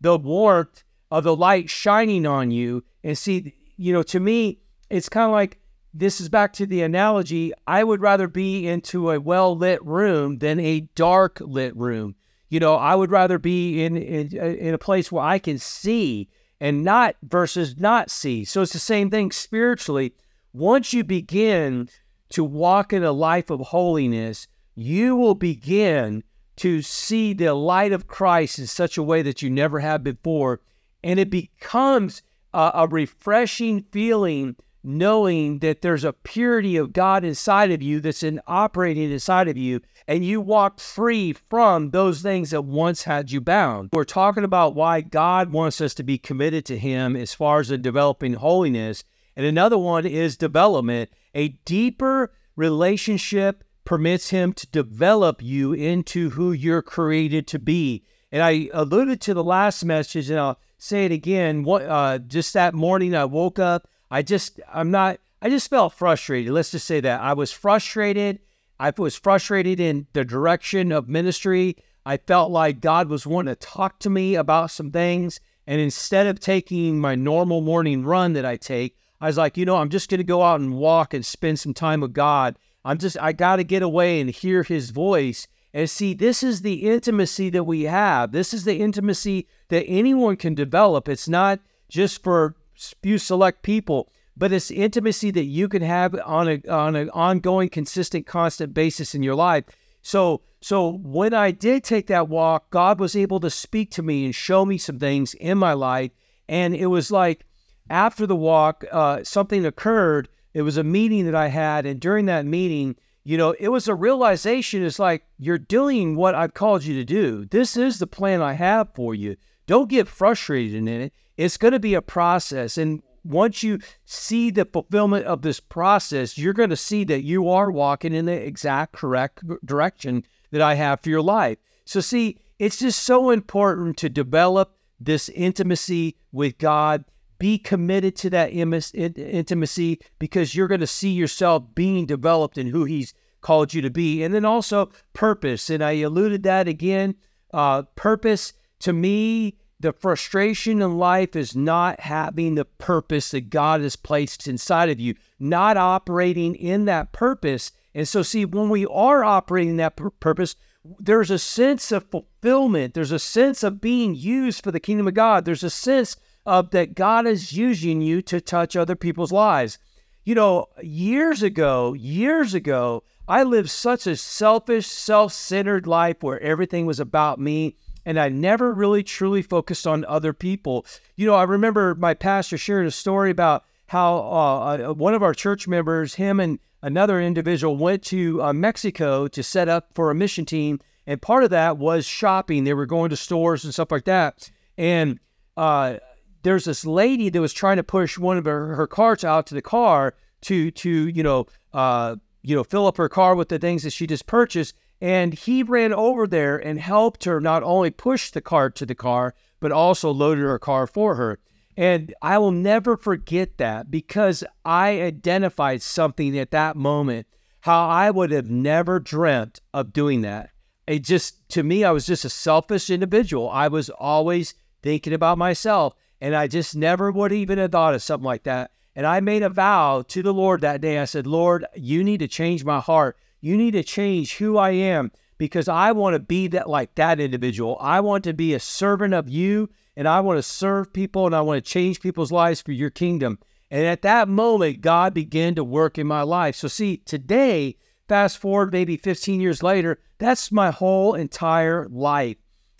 the 0.00 0.18
warmth 0.18 0.82
of 1.10 1.24
the 1.24 1.36
light 1.36 1.70
shining 1.70 2.26
on 2.26 2.50
you. 2.50 2.84
And 3.04 3.16
see, 3.16 3.54
you 3.76 3.92
know, 3.92 4.02
to 4.04 4.20
me, 4.20 4.58
it's 4.90 5.08
kind 5.08 5.26
of 5.26 5.32
like 5.32 5.58
this 5.94 6.20
is 6.20 6.28
back 6.28 6.52
to 6.54 6.66
the 6.66 6.82
analogy. 6.82 7.52
I 7.66 7.84
would 7.84 8.00
rather 8.00 8.28
be 8.28 8.66
into 8.66 9.10
a 9.10 9.20
well 9.20 9.56
lit 9.56 9.84
room 9.84 10.38
than 10.38 10.60
a 10.60 10.88
dark 10.94 11.40
lit 11.40 11.76
room. 11.76 12.14
You 12.48 12.60
know, 12.60 12.74
I 12.74 12.94
would 12.94 13.10
rather 13.10 13.38
be 13.38 13.82
in, 13.84 13.96
in 13.96 14.30
uh, 14.38 14.44
in 14.44 14.74
a 14.74 14.78
place 14.78 15.10
where 15.10 15.24
I 15.24 15.38
can 15.38 15.58
see 15.58 16.28
and 16.60 16.84
not 16.84 17.16
versus 17.22 17.78
not 17.78 18.10
see. 18.10 18.44
So 18.44 18.62
it's 18.62 18.72
the 18.72 18.78
same 18.78 19.10
thing 19.10 19.32
spiritually. 19.32 20.14
Once 20.52 20.92
you 20.92 21.02
begin 21.02 21.88
to 22.30 22.44
walk 22.44 22.92
in 22.92 23.02
a 23.02 23.12
life 23.12 23.50
of 23.50 23.60
holiness, 23.60 24.48
you 24.74 25.16
will 25.16 25.34
begin 25.34 26.24
to 26.56 26.82
see 26.82 27.32
the 27.32 27.54
light 27.54 27.92
of 27.92 28.06
Christ 28.06 28.58
in 28.58 28.66
such 28.66 28.98
a 28.98 29.02
way 29.02 29.22
that 29.22 29.40
you 29.40 29.48
never 29.48 29.80
have 29.80 30.04
before 30.04 30.60
and 31.02 31.18
it 31.18 31.30
becomes 31.30 32.22
a, 32.52 32.70
a 32.74 32.88
refreshing 32.88 33.84
feeling 33.90 34.56
knowing 34.84 35.60
that 35.60 35.82
there's 35.82 36.04
a 36.04 36.12
purity 36.12 36.76
of 36.76 36.92
God 36.92 37.24
inside 37.24 37.70
of 37.70 37.82
you 37.82 38.00
that's 38.00 38.22
in 38.22 38.40
operating 38.46 39.10
inside 39.10 39.48
of 39.48 39.56
you, 39.56 39.80
and 40.08 40.24
you 40.24 40.40
walk 40.40 40.80
free 40.80 41.32
from 41.32 41.90
those 41.90 42.22
things 42.22 42.50
that 42.50 42.62
once 42.62 43.04
had 43.04 43.30
you 43.30 43.40
bound. 43.40 43.90
We're 43.92 44.04
talking 44.04 44.44
about 44.44 44.74
why 44.74 45.00
God 45.00 45.52
wants 45.52 45.80
us 45.80 45.94
to 45.94 46.02
be 46.02 46.18
committed 46.18 46.64
to 46.66 46.78
Him 46.78 47.16
as 47.16 47.34
far 47.34 47.60
as 47.60 47.68
the 47.68 47.78
developing 47.78 48.34
holiness. 48.34 49.04
And 49.36 49.46
another 49.46 49.78
one 49.78 50.04
is 50.04 50.36
development. 50.36 51.10
A 51.34 51.48
deeper 51.64 52.32
relationship 52.56 53.64
permits 53.84 54.30
Him 54.30 54.52
to 54.54 54.66
develop 54.68 55.42
you 55.42 55.72
into 55.72 56.30
who 56.30 56.52
you're 56.52 56.82
created 56.82 57.46
to 57.48 57.58
be. 57.58 58.04
And 58.30 58.42
I 58.42 58.68
alluded 58.72 59.20
to 59.22 59.34
the 59.34 59.44
last 59.44 59.84
message, 59.84 60.30
and 60.30 60.38
I'll 60.38 60.58
say 60.78 61.04
it 61.04 61.12
again. 61.12 61.62
What 61.62 61.82
uh, 61.82 62.18
just 62.18 62.54
that 62.54 62.74
morning 62.74 63.14
I 63.14 63.24
woke 63.24 63.58
up. 63.58 63.88
I 64.12 64.20
just 64.20 64.60
I'm 64.72 64.90
not. 64.90 65.18
I 65.40 65.48
just 65.48 65.70
felt 65.70 65.94
frustrated. 65.94 66.52
Let's 66.52 66.70
just 66.70 66.86
say 66.86 67.00
that 67.00 67.20
I 67.22 67.32
was 67.32 67.50
frustrated. 67.50 68.40
I 68.78 68.92
was 68.96 69.16
frustrated 69.16 69.80
in 69.80 70.06
the 70.12 70.24
direction 70.24 70.92
of 70.92 71.08
ministry. 71.08 71.78
I 72.04 72.18
felt 72.18 72.50
like 72.50 72.80
God 72.80 73.08
was 73.08 73.26
wanting 73.26 73.54
to 73.54 73.58
talk 73.58 73.98
to 74.00 74.10
me 74.10 74.34
about 74.34 74.70
some 74.70 74.90
things. 74.90 75.40
And 75.66 75.80
instead 75.80 76.26
of 76.26 76.40
taking 76.40 77.00
my 77.00 77.14
normal 77.14 77.62
morning 77.62 78.04
run 78.04 78.34
that 78.34 78.44
I 78.44 78.56
take, 78.56 78.96
I 79.20 79.28
was 79.28 79.38
like, 79.38 79.56
you 79.56 79.64
know, 79.64 79.76
I'm 79.76 79.88
just 79.88 80.10
going 80.10 80.18
to 80.18 80.24
go 80.24 80.42
out 80.42 80.60
and 80.60 80.74
walk 80.74 81.14
and 81.14 81.24
spend 81.24 81.58
some 81.58 81.72
time 81.72 82.00
with 82.00 82.12
God. 82.12 82.58
I'm 82.84 82.98
just, 82.98 83.16
I 83.20 83.32
got 83.32 83.56
to 83.56 83.64
get 83.64 83.82
away 83.82 84.20
and 84.20 84.28
hear 84.28 84.62
his 84.62 84.90
voice. 84.90 85.46
And 85.72 85.88
see, 85.88 86.12
this 86.12 86.42
is 86.42 86.60
the 86.60 86.90
intimacy 86.90 87.48
that 87.50 87.64
we 87.64 87.84
have. 87.84 88.32
This 88.32 88.52
is 88.52 88.64
the 88.64 88.80
intimacy 88.80 89.46
that 89.68 89.86
anyone 89.86 90.36
can 90.36 90.54
develop. 90.54 91.08
It's 91.08 91.28
not 91.28 91.60
just 91.88 92.22
for 92.22 92.56
few 92.74 93.18
select 93.18 93.62
people, 93.62 94.10
but 94.36 94.52
it's 94.52 94.70
intimacy 94.70 95.30
that 95.32 95.44
you 95.44 95.68
can 95.68 95.82
have 95.82 96.18
on 96.24 96.48
a 96.48 96.68
on 96.68 96.96
an 96.96 97.10
ongoing, 97.10 97.68
consistent, 97.68 98.26
constant 98.26 98.74
basis 98.74 99.14
in 99.14 99.22
your 99.22 99.34
life. 99.34 99.64
So 100.02 100.42
so 100.60 100.98
when 101.02 101.34
I 101.34 101.50
did 101.50 101.84
take 101.84 102.06
that 102.06 102.28
walk, 102.28 102.70
God 102.70 103.00
was 103.00 103.16
able 103.16 103.40
to 103.40 103.50
speak 103.50 103.90
to 103.92 104.02
me 104.02 104.24
and 104.24 104.34
show 104.34 104.64
me 104.64 104.78
some 104.78 104.98
things 104.98 105.34
in 105.34 105.58
my 105.58 105.72
life. 105.72 106.12
And 106.48 106.74
it 106.74 106.86
was 106.86 107.10
like 107.10 107.44
after 107.90 108.26
the 108.26 108.36
walk, 108.36 108.84
uh, 108.92 109.24
something 109.24 109.66
occurred. 109.66 110.28
It 110.54 110.62
was 110.62 110.76
a 110.76 110.84
meeting 110.84 111.24
that 111.26 111.34
I 111.34 111.48
had, 111.48 111.86
and 111.86 111.98
during 111.98 112.26
that 112.26 112.46
meeting, 112.46 112.96
you 113.24 113.36
know, 113.36 113.54
it 113.58 113.68
was 113.68 113.88
a 113.88 113.94
realization. 113.94 114.84
It's 114.84 114.98
like 114.98 115.24
you're 115.38 115.58
doing 115.58 116.16
what 116.16 116.34
I've 116.34 116.54
called 116.54 116.84
you 116.84 116.94
to 116.94 117.04
do. 117.04 117.46
This 117.46 117.76
is 117.76 117.98
the 117.98 118.06
plan 118.06 118.42
I 118.42 118.52
have 118.54 118.94
for 118.94 119.14
you. 119.14 119.36
Don't 119.66 119.88
get 119.88 120.08
frustrated 120.08 120.74
in 120.74 120.88
it. 120.88 121.12
It's 121.44 121.56
going 121.56 121.72
to 121.72 121.80
be 121.80 121.94
a 121.94 122.02
process. 122.02 122.78
And 122.78 123.02
once 123.24 123.62
you 123.62 123.78
see 124.04 124.50
the 124.50 124.64
fulfillment 124.64 125.26
of 125.26 125.42
this 125.42 125.60
process, 125.60 126.36
you're 126.36 126.52
going 126.52 126.70
to 126.70 126.76
see 126.76 127.04
that 127.04 127.22
you 127.22 127.48
are 127.48 127.70
walking 127.70 128.12
in 128.12 128.26
the 128.26 128.32
exact 128.32 128.92
correct 128.92 129.42
direction 129.64 130.24
that 130.50 130.62
I 130.62 130.74
have 130.74 131.00
for 131.00 131.10
your 131.10 131.22
life. 131.22 131.58
So, 131.84 132.00
see, 132.00 132.38
it's 132.58 132.78
just 132.78 133.02
so 133.02 133.30
important 133.30 133.96
to 133.98 134.08
develop 134.08 134.76
this 135.00 135.28
intimacy 135.30 136.16
with 136.30 136.58
God. 136.58 137.04
Be 137.38 137.58
committed 137.58 138.14
to 138.16 138.30
that 138.30 138.52
intimacy 138.52 140.00
because 140.20 140.54
you're 140.54 140.68
going 140.68 140.80
to 140.80 140.86
see 140.86 141.10
yourself 141.10 141.64
being 141.74 142.06
developed 142.06 142.56
in 142.56 142.68
who 142.68 142.84
He's 142.84 143.14
called 143.40 143.74
you 143.74 143.82
to 143.82 143.90
be. 143.90 144.22
And 144.22 144.32
then 144.32 144.44
also 144.44 144.90
purpose. 145.12 145.68
And 145.70 145.82
I 145.82 145.92
alluded 145.92 146.44
that 146.44 146.68
again 146.68 147.16
uh, 147.52 147.82
purpose 147.96 148.52
to 148.80 148.92
me, 148.92 149.56
the 149.82 149.92
frustration 149.92 150.80
in 150.80 150.96
life 150.96 151.36
is 151.36 151.54
not 151.54 152.00
having 152.00 152.54
the 152.54 152.64
purpose 152.64 153.32
that 153.32 153.50
God 153.50 153.80
has 153.80 153.96
placed 153.96 154.46
inside 154.46 154.88
of 154.88 155.00
you, 155.00 155.14
not 155.38 155.76
operating 155.76 156.54
in 156.54 156.84
that 156.86 157.12
purpose. 157.12 157.72
And 157.94 158.08
so, 158.08 158.22
see, 158.22 158.44
when 158.44 158.68
we 158.68 158.86
are 158.86 159.24
operating 159.24 159.76
that 159.76 159.96
pur- 159.96 160.10
purpose, 160.10 160.56
there's 160.98 161.30
a 161.30 161.38
sense 161.38 161.92
of 161.92 162.10
fulfillment. 162.10 162.94
There's 162.94 163.12
a 163.12 163.18
sense 163.18 163.62
of 163.62 163.80
being 163.80 164.14
used 164.14 164.62
for 164.62 164.70
the 164.70 164.80
kingdom 164.80 165.08
of 165.08 165.14
God. 165.14 165.44
There's 165.44 165.64
a 165.64 165.70
sense 165.70 166.16
of 166.46 166.70
that 166.70 166.94
God 166.94 167.26
is 167.26 167.52
using 167.52 168.00
you 168.00 168.22
to 168.22 168.40
touch 168.40 168.74
other 168.74 168.96
people's 168.96 169.32
lives. 169.32 169.78
You 170.24 170.36
know, 170.36 170.66
years 170.82 171.42
ago, 171.42 171.92
years 171.94 172.54
ago, 172.54 173.02
I 173.28 173.42
lived 173.42 173.70
such 173.70 174.06
a 174.06 174.16
selfish, 174.16 174.86
self 174.86 175.32
centered 175.32 175.86
life 175.86 176.22
where 176.22 176.40
everything 176.40 176.86
was 176.86 177.00
about 177.00 177.40
me. 177.40 177.76
And 178.04 178.18
I 178.18 178.28
never 178.28 178.72
really 178.72 179.02
truly 179.02 179.42
focused 179.42 179.86
on 179.86 180.04
other 180.06 180.32
people. 180.32 180.84
You 181.16 181.26
know, 181.26 181.34
I 181.34 181.44
remember 181.44 181.94
my 181.94 182.14
pastor 182.14 182.58
shared 182.58 182.86
a 182.86 182.90
story 182.90 183.30
about 183.30 183.64
how 183.86 184.16
uh, 184.16 184.88
uh 184.90 184.94
one 184.94 185.14
of 185.14 185.22
our 185.22 185.34
church 185.34 185.68
members, 185.68 186.14
him 186.14 186.40
and 186.40 186.58
another 186.82 187.20
individual, 187.20 187.76
went 187.76 188.02
to 188.04 188.42
uh, 188.42 188.52
Mexico 188.52 189.28
to 189.28 189.42
set 189.42 189.68
up 189.68 189.90
for 189.94 190.10
a 190.10 190.14
mission 190.14 190.44
team. 190.44 190.80
And 191.06 191.20
part 191.20 191.44
of 191.44 191.50
that 191.50 191.78
was 191.78 192.06
shopping. 192.06 192.64
They 192.64 192.74
were 192.74 192.86
going 192.86 193.10
to 193.10 193.16
stores 193.16 193.64
and 193.64 193.72
stuff 193.72 193.90
like 193.90 194.04
that. 194.04 194.50
And 194.78 195.18
uh, 195.56 195.96
there's 196.42 196.64
this 196.64 196.84
lady 196.84 197.28
that 197.28 197.40
was 197.40 197.52
trying 197.52 197.76
to 197.76 197.82
push 197.82 198.18
one 198.18 198.36
of 198.36 198.44
her, 198.44 198.74
her 198.74 198.86
carts 198.86 199.24
out 199.24 199.46
to 199.48 199.54
the 199.54 199.62
car 199.62 200.14
to 200.42 200.70
to 200.72 201.08
you 201.08 201.22
know 201.22 201.46
uh, 201.72 202.16
you 202.42 202.54
know 202.54 202.64
fill 202.64 202.86
up 202.86 202.96
her 202.96 203.08
car 203.08 203.34
with 203.34 203.48
the 203.48 203.58
things 203.58 203.82
that 203.84 203.92
she 203.92 204.06
just 204.06 204.26
purchased 204.26 204.74
and 205.02 205.34
he 205.34 205.62
ran 205.62 205.92
over 205.92 206.26
there 206.26 206.56
and 206.56 206.78
helped 206.78 207.24
her 207.24 207.40
not 207.40 207.62
only 207.62 207.90
push 207.90 208.30
the 208.30 208.40
cart 208.40 208.76
to 208.76 208.86
the 208.86 208.94
car 208.94 209.34
but 209.60 209.72
also 209.72 210.10
loaded 210.10 210.42
her 210.42 210.58
car 210.58 210.86
for 210.86 211.16
her 211.16 211.38
and 211.76 212.14
I 212.22 212.38
will 212.38 212.52
never 212.52 212.96
forget 212.96 213.58
that 213.58 213.90
because 213.90 214.44
I 214.64 215.00
identified 215.02 215.82
something 215.82 216.38
at 216.38 216.52
that 216.52 216.76
moment 216.76 217.26
how 217.60 217.88
I 217.88 218.10
would 218.10 218.30
have 218.30 218.50
never 218.50 219.00
dreamt 219.00 219.60
of 219.74 219.92
doing 219.92 220.22
that 220.22 220.50
it 220.86 221.00
just 221.00 221.48
to 221.50 221.62
me 221.62 221.84
I 221.84 221.90
was 221.90 222.06
just 222.06 222.24
a 222.24 222.30
selfish 222.30 222.88
individual 222.88 223.50
I 223.50 223.68
was 223.68 223.90
always 223.90 224.54
thinking 224.82 225.12
about 225.12 225.36
myself 225.36 225.94
and 226.22 226.36
I 226.36 226.46
just 226.46 226.76
never 226.76 227.10
would 227.10 227.32
even 227.32 227.58
have 227.58 227.72
thought 227.72 227.94
of 227.94 228.02
something 228.02 228.24
like 228.24 228.44
that. 228.44 228.70
And 228.94 229.04
I 229.04 229.18
made 229.18 229.42
a 229.42 229.48
vow 229.48 230.04
to 230.06 230.22
the 230.22 230.32
Lord 230.32 230.60
that 230.60 230.80
day. 230.80 231.00
I 231.00 231.04
said, 231.04 231.26
Lord, 231.26 231.66
you 231.74 232.04
need 232.04 232.18
to 232.18 232.28
change 232.28 232.64
my 232.64 232.78
heart. 232.78 233.16
You 233.42 233.56
need 233.56 233.72
to 233.72 233.82
change 233.82 234.36
who 234.36 234.56
I 234.56 234.70
am 234.70 235.10
because 235.36 235.68
I 235.68 235.90
want 235.90 236.14
to 236.14 236.20
be 236.20 236.46
that 236.48 236.70
like 236.70 236.94
that 236.94 237.18
individual. 237.18 237.76
I 237.80 237.98
want 237.98 238.22
to 238.24 238.32
be 238.32 238.54
a 238.54 238.60
servant 238.60 239.12
of 239.12 239.28
you 239.28 239.68
and 239.96 240.06
I 240.06 240.20
want 240.20 240.38
to 240.38 240.42
serve 240.42 240.92
people 240.92 241.26
and 241.26 241.34
I 241.34 241.40
want 241.40 241.62
to 241.62 241.70
change 241.70 242.00
people's 242.00 242.30
lives 242.30 242.62
for 242.62 242.70
your 242.70 242.90
kingdom. 242.90 243.40
And 243.68 243.84
at 243.84 244.02
that 244.02 244.28
moment, 244.28 244.80
God 244.80 245.12
began 245.12 245.56
to 245.56 245.64
work 245.64 245.98
in 245.98 246.06
my 246.06 246.22
life. 246.22 246.54
So, 246.54 246.68
see, 246.68 246.98
today, 246.98 247.76
fast 248.06 248.38
forward 248.38 248.72
maybe 248.72 248.96
15 248.96 249.40
years 249.40 249.62
later, 249.62 249.98
that's 250.18 250.52
my 250.52 250.70
whole 250.70 251.14
entire 251.14 251.88
life. 251.88 252.36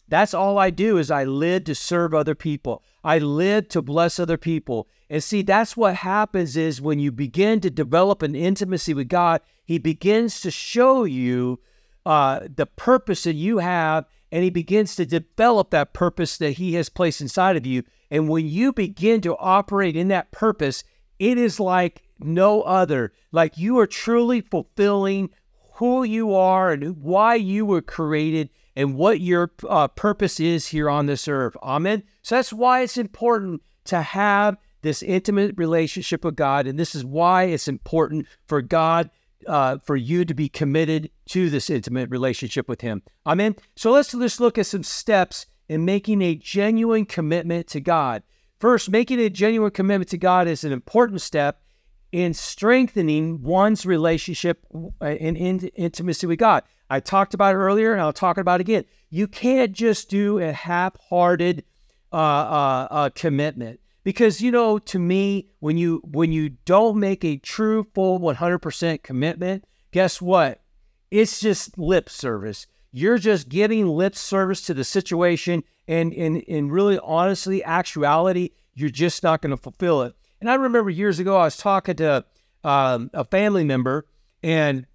That's 0.06 0.34
all 0.34 0.58
I 0.58 0.70
do 0.70 0.98
is 0.98 1.10
I 1.10 1.24
live 1.24 1.64
to 1.64 1.74
serve 1.74 2.14
other 2.14 2.34
people. 2.34 2.84
I 3.02 3.18
live 3.18 3.68
to 3.70 3.82
bless 3.82 4.20
other 4.20 4.36
people. 4.36 4.86
And 5.12 5.22
see, 5.22 5.42
that's 5.42 5.76
what 5.76 5.96
happens 5.96 6.56
is 6.56 6.80
when 6.80 6.98
you 6.98 7.12
begin 7.12 7.60
to 7.60 7.70
develop 7.70 8.22
an 8.22 8.34
intimacy 8.34 8.94
with 8.94 9.10
God, 9.10 9.42
He 9.62 9.76
begins 9.76 10.40
to 10.40 10.50
show 10.50 11.04
you 11.04 11.60
uh, 12.06 12.40
the 12.56 12.64
purpose 12.64 13.24
that 13.24 13.34
you 13.34 13.58
have, 13.58 14.06
and 14.32 14.42
He 14.42 14.48
begins 14.48 14.96
to 14.96 15.04
develop 15.04 15.68
that 15.68 15.92
purpose 15.92 16.38
that 16.38 16.52
He 16.52 16.72
has 16.76 16.88
placed 16.88 17.20
inside 17.20 17.58
of 17.58 17.66
you. 17.66 17.82
And 18.10 18.30
when 18.30 18.48
you 18.48 18.72
begin 18.72 19.20
to 19.20 19.36
operate 19.36 19.96
in 19.96 20.08
that 20.08 20.30
purpose, 20.32 20.82
it 21.18 21.36
is 21.36 21.60
like 21.60 22.00
no 22.18 22.62
other. 22.62 23.12
Like 23.32 23.58
you 23.58 23.78
are 23.80 23.86
truly 23.86 24.40
fulfilling 24.40 25.28
who 25.74 26.04
you 26.04 26.34
are 26.34 26.72
and 26.72 26.96
why 27.02 27.34
you 27.34 27.66
were 27.66 27.82
created 27.82 28.48
and 28.74 28.96
what 28.96 29.20
your 29.20 29.52
uh, 29.68 29.88
purpose 29.88 30.40
is 30.40 30.68
here 30.68 30.88
on 30.88 31.04
this 31.04 31.28
earth. 31.28 31.54
Amen. 31.62 32.02
So 32.22 32.36
that's 32.36 32.50
why 32.50 32.80
it's 32.80 32.96
important 32.96 33.60
to 33.84 34.00
have 34.00 34.56
this 34.82 35.02
intimate 35.02 35.54
relationship 35.56 36.24
with 36.24 36.36
God. 36.36 36.66
And 36.66 36.78
this 36.78 36.94
is 36.94 37.04
why 37.04 37.44
it's 37.44 37.68
important 37.68 38.26
for 38.46 38.60
God, 38.60 39.10
uh, 39.46 39.78
for 39.78 39.96
you 39.96 40.24
to 40.24 40.34
be 40.34 40.48
committed 40.48 41.10
to 41.26 41.50
this 41.50 41.70
intimate 41.70 42.10
relationship 42.10 42.68
with 42.68 42.80
Him. 42.80 43.02
Amen. 43.26 43.56
So 43.76 43.92
let's 43.92 44.12
just 44.12 44.40
look 44.40 44.58
at 44.58 44.66
some 44.66 44.82
steps 44.82 45.46
in 45.68 45.84
making 45.84 46.20
a 46.22 46.34
genuine 46.34 47.06
commitment 47.06 47.66
to 47.68 47.80
God. 47.80 48.22
First, 48.60 48.90
making 48.90 49.18
a 49.18 49.30
genuine 49.30 49.70
commitment 49.70 50.10
to 50.10 50.18
God 50.18 50.46
is 50.46 50.64
an 50.64 50.72
important 50.72 51.20
step 51.20 51.62
in 52.12 52.34
strengthening 52.34 53.42
one's 53.42 53.86
relationship 53.86 54.64
uh, 55.00 55.06
in, 55.06 55.34
in 55.34 55.60
intimacy 55.74 56.26
with 56.26 56.38
God. 56.38 56.62
I 56.90 57.00
talked 57.00 57.32
about 57.32 57.54
it 57.54 57.58
earlier, 57.58 57.92
and 57.92 58.02
I'll 58.02 58.12
talk 58.12 58.36
about 58.36 58.60
it 58.60 58.68
again. 58.68 58.84
You 59.08 59.26
can't 59.26 59.72
just 59.72 60.10
do 60.10 60.38
a 60.38 60.52
half-hearted 60.52 61.64
uh, 62.12 62.16
uh, 62.16 62.88
uh, 62.90 63.10
commitment 63.14 63.80
because 64.04 64.40
you 64.40 64.50
know, 64.50 64.78
to 64.78 64.98
me, 64.98 65.48
when 65.60 65.76
you 65.76 66.02
when 66.04 66.32
you 66.32 66.50
don't 66.64 66.98
make 66.98 67.24
a 67.24 67.36
true, 67.36 67.86
full, 67.94 68.18
100% 68.20 69.02
commitment, 69.02 69.64
guess 69.90 70.20
what? 70.20 70.62
It's 71.10 71.40
just 71.40 71.78
lip 71.78 72.08
service. 72.08 72.66
You're 72.90 73.18
just 73.18 73.48
giving 73.48 73.86
lip 73.86 74.14
service 74.14 74.62
to 74.62 74.74
the 74.74 74.84
situation, 74.84 75.64
and 75.86 76.12
in 76.12 76.40
in 76.40 76.70
really, 76.70 76.98
honestly, 76.98 77.62
actuality, 77.64 78.50
you're 78.74 78.90
just 78.90 79.22
not 79.22 79.40
going 79.40 79.50
to 79.50 79.56
fulfill 79.56 80.02
it. 80.02 80.14
And 80.40 80.50
I 80.50 80.54
remember 80.54 80.90
years 80.90 81.18
ago, 81.18 81.36
I 81.36 81.44
was 81.44 81.56
talking 81.56 81.96
to 81.96 82.24
um, 82.64 83.10
a 83.14 83.24
family 83.24 83.64
member, 83.64 84.06
and 84.42 84.86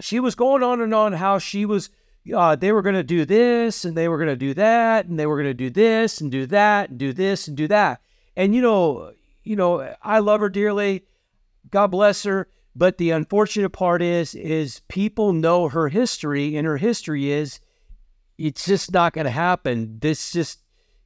she 0.00 0.20
was 0.20 0.34
going 0.34 0.62
on 0.62 0.80
and 0.80 0.94
on 0.94 1.14
how 1.14 1.38
she 1.38 1.64
was 1.64 1.90
uh, 2.34 2.56
they 2.56 2.72
were 2.72 2.82
going 2.82 2.94
to 2.94 3.02
do 3.02 3.24
this 3.24 3.84
and 3.84 3.96
they 3.96 4.08
were 4.08 4.18
going 4.18 4.28
to 4.28 4.36
do 4.36 4.54
that 4.54 5.06
and 5.06 5.18
they 5.18 5.26
were 5.26 5.36
going 5.36 5.50
to 5.50 5.54
do 5.54 5.70
this 5.70 6.20
and 6.20 6.30
do 6.30 6.46
that 6.46 6.90
and 6.90 6.98
do 6.98 7.12
this 7.12 7.48
and 7.48 7.56
do 7.56 7.68
that. 7.68 8.00
And 8.36 8.54
you 8.54 8.62
know 8.62 9.12
you 9.44 9.56
know 9.56 9.94
i 10.02 10.18
love 10.18 10.40
her 10.40 10.48
dearly. 10.48 11.04
God 11.70 11.88
bless 11.88 12.22
her. 12.24 12.48
But 12.74 12.96
the 12.96 13.10
unfortunate 13.10 13.70
part 13.70 14.00
is 14.00 14.34
is 14.34 14.80
people 14.88 15.32
know 15.32 15.68
her 15.68 15.88
history 15.88 16.56
and 16.56 16.66
her 16.66 16.78
history 16.78 17.30
is 17.30 17.60
it's 18.38 18.64
just 18.64 18.92
not 18.92 19.12
going 19.12 19.26
to 19.26 19.30
happen. 19.30 19.98
This 20.00 20.32
just 20.32 20.60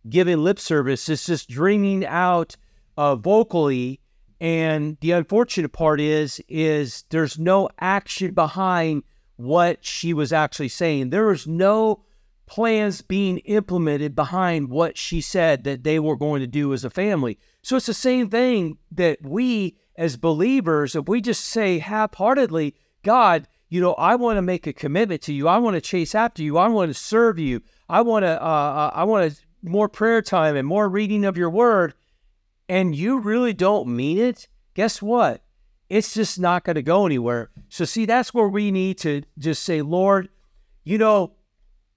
giving 0.09 0.39
lip 0.39 0.61
service 0.61 1.09
it's 1.09 1.27
just 1.27 1.49
dreaming 1.49 2.07
out 2.07 2.57
uh, 2.97 3.17
vocally. 3.17 4.01
And 4.41 4.99
the 5.01 5.13
unfortunate 5.13 5.71
part 5.71 5.99
is, 5.99 6.43
is 6.47 7.05
there's 7.09 7.39
no 7.39 7.71
action 7.81 8.35
behind 8.35 9.03
what 9.37 9.85
she 9.85 10.13
was 10.13 10.33
actually 10.33 10.69
saying. 10.69 11.11
There 11.11 11.27
was 11.27 11.47
no 11.47 12.03
plans 12.47 13.03
being 13.03 13.39
implemented 13.39 14.15
behind 14.15 14.71
what 14.71 14.97
she 14.97 15.21
said 15.21 15.65
that 15.65 15.85
they 15.85 15.99
were 15.99 16.17
going 16.17 16.41
to 16.41 16.47
do 16.47 16.73
as 16.73 16.85
a 16.85 16.91
family. 16.91 17.39
So 17.63 17.77
it's 17.77 17.87
the 17.87 17.95
same 17.95 18.31
thing 18.31 18.79
that 18.93 19.19
we 19.23 19.77
as 19.97 20.17
believers, 20.17 20.95
if 20.95 21.09
we 21.09 21.21
just 21.21 21.45
say 21.45 21.79
half-heartedly, 21.79 22.75
God, 23.03 23.49
you 23.69 23.81
know, 23.81 23.95
I 23.95 24.15
want 24.15 24.37
to 24.37 24.43
make 24.43 24.67
a 24.67 24.73
commitment 24.73 25.23
to 25.23 25.33
you. 25.33 25.49
I 25.49 25.59
want 25.59 25.75
to 25.75 25.81
chase 25.81 26.15
after 26.15 26.43
you. 26.43 26.59
I 26.59 26.69
want 26.69 26.91
to 26.91 26.95
serve 26.95 27.39
you. 27.39 27.63
I 27.89 28.03
want 28.03 28.25
to, 28.25 28.41
uh, 28.41 28.47
uh 28.47 28.91
I 28.95 29.05
want 29.05 29.33
to 29.33 29.39
more 29.63 29.89
prayer 29.89 30.23
time 30.23 30.55
and 30.55 30.69
more 30.69 30.89
reading 30.89 31.25
of 31.25 31.37
your 31.37 31.51
word 31.51 31.95
and 32.69 32.95
you 32.95 33.19
really 33.19 33.53
don't 33.53 33.89
mean 33.89 34.19
it, 34.19 34.49
guess 34.75 35.01
what? 35.01 35.43
It's 35.89 36.15
just 36.15 36.39
not 36.39 36.65
going 36.65 36.77
to 36.77 36.83
go 36.83 37.07
anywhere. 37.07 37.51
So, 37.69 37.85
see, 37.85 38.07
that's 38.07 38.35
where 38.35 38.49
we 38.49 38.71
need 38.71 38.99
to 38.99 39.23
just 39.39 39.63
say, 39.63 39.83
Lord, 39.83 40.29
you 40.85 40.99
know, 40.99 41.35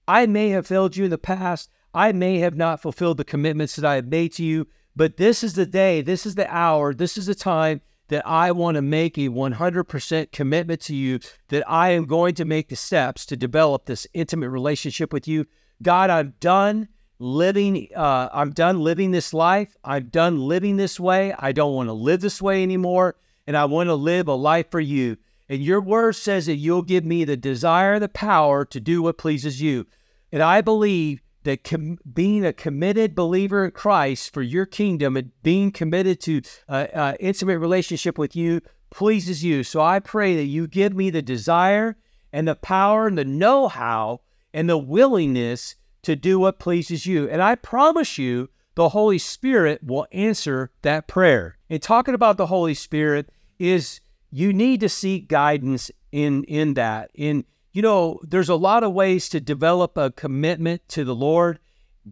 I 0.06 0.26
may 0.26 0.50
have 0.50 0.66
failed 0.66 0.96
you 0.96 1.04
in 1.04 1.10
the 1.10 1.18
past. 1.18 1.70
I 1.92 2.12
may 2.12 2.38
have 2.38 2.56
not 2.56 2.80
fulfilled 2.80 3.16
the 3.16 3.24
commitments 3.24 3.76
that 3.76 3.84
I 3.84 3.96
have 3.96 4.06
made 4.06 4.32
to 4.34 4.44
you, 4.44 4.68
but 4.94 5.16
this 5.16 5.42
is 5.42 5.54
the 5.54 5.66
day, 5.66 6.02
this 6.02 6.24
is 6.24 6.36
the 6.36 6.52
hour, 6.52 6.94
this 6.94 7.18
is 7.18 7.26
the 7.26 7.34
time 7.34 7.80
that 8.08 8.26
I 8.26 8.52
want 8.52 8.76
to 8.76 8.82
make 8.82 9.18
a 9.18 9.28
100% 9.28 10.32
commitment 10.32 10.80
to 10.82 10.94
you, 10.94 11.20
that 11.48 11.68
I 11.68 11.90
am 11.90 12.06
going 12.06 12.34
to 12.36 12.44
make 12.44 12.68
the 12.68 12.76
steps 12.76 13.26
to 13.26 13.36
develop 13.36 13.86
this 13.86 14.06
intimate 14.14 14.50
relationship 14.50 15.12
with 15.12 15.26
you. 15.26 15.46
God, 15.82 16.10
I'm 16.10 16.34
done 16.40 16.88
living 17.20 17.86
uh, 17.94 18.30
i'm 18.32 18.50
done 18.50 18.80
living 18.80 19.10
this 19.10 19.34
life 19.34 19.76
i'm 19.84 20.06
done 20.06 20.40
living 20.40 20.78
this 20.78 20.98
way 20.98 21.34
i 21.38 21.52
don't 21.52 21.74
want 21.74 21.86
to 21.86 21.92
live 21.92 22.22
this 22.22 22.40
way 22.40 22.62
anymore 22.62 23.14
and 23.50 23.56
i 23.56 23.64
want 23.64 23.88
to 23.88 23.94
live 23.94 24.28
a 24.28 24.34
life 24.34 24.70
for 24.70 24.78
you 24.78 25.16
and 25.48 25.64
your 25.64 25.80
word 25.80 26.14
says 26.14 26.46
that 26.46 26.54
you'll 26.54 26.82
give 26.82 27.04
me 27.04 27.24
the 27.24 27.36
desire 27.36 27.98
the 27.98 28.08
power 28.08 28.64
to 28.64 28.78
do 28.78 29.02
what 29.02 29.18
pleases 29.18 29.60
you 29.60 29.84
and 30.30 30.40
i 30.40 30.60
believe 30.60 31.20
that 31.42 31.64
com- 31.64 31.98
being 32.14 32.46
a 32.46 32.52
committed 32.52 33.14
believer 33.16 33.64
in 33.64 33.72
christ 33.72 34.32
for 34.32 34.42
your 34.42 34.66
kingdom 34.66 35.16
and 35.16 35.32
being 35.42 35.72
committed 35.72 36.20
to 36.20 36.40
uh, 36.68 36.86
uh, 36.94 37.14
intimate 37.18 37.58
relationship 37.58 38.16
with 38.16 38.36
you 38.36 38.60
pleases 38.90 39.42
you 39.42 39.64
so 39.64 39.80
i 39.80 39.98
pray 39.98 40.36
that 40.36 40.44
you 40.44 40.68
give 40.68 40.94
me 40.94 41.10
the 41.10 41.22
desire 41.22 41.96
and 42.32 42.46
the 42.46 42.54
power 42.54 43.08
and 43.08 43.18
the 43.18 43.24
know-how 43.24 44.20
and 44.54 44.68
the 44.68 44.78
willingness 44.78 45.74
to 46.02 46.16
do 46.16 46.38
what 46.38 46.58
pleases 46.58 47.06
you. 47.06 47.28
And 47.28 47.42
I 47.42 47.54
promise 47.54 48.18
you, 48.18 48.48
the 48.74 48.90
Holy 48.90 49.18
Spirit 49.18 49.82
will 49.84 50.06
answer 50.12 50.70
that 50.82 51.06
prayer. 51.06 51.58
And 51.68 51.82
talking 51.82 52.14
about 52.14 52.36
the 52.36 52.46
Holy 52.46 52.74
Spirit 52.74 53.30
is 53.60 54.00
you 54.30 54.52
need 54.52 54.80
to 54.80 54.88
seek 54.88 55.28
guidance 55.28 55.90
in 56.10 56.42
in 56.44 56.74
that. 56.74 57.10
In 57.14 57.44
you 57.72 57.82
know, 57.82 58.18
there's 58.24 58.48
a 58.48 58.56
lot 58.56 58.82
of 58.82 58.92
ways 58.92 59.28
to 59.28 59.40
develop 59.40 59.96
a 59.96 60.10
commitment 60.10 60.88
to 60.88 61.04
the 61.04 61.14
Lord, 61.14 61.60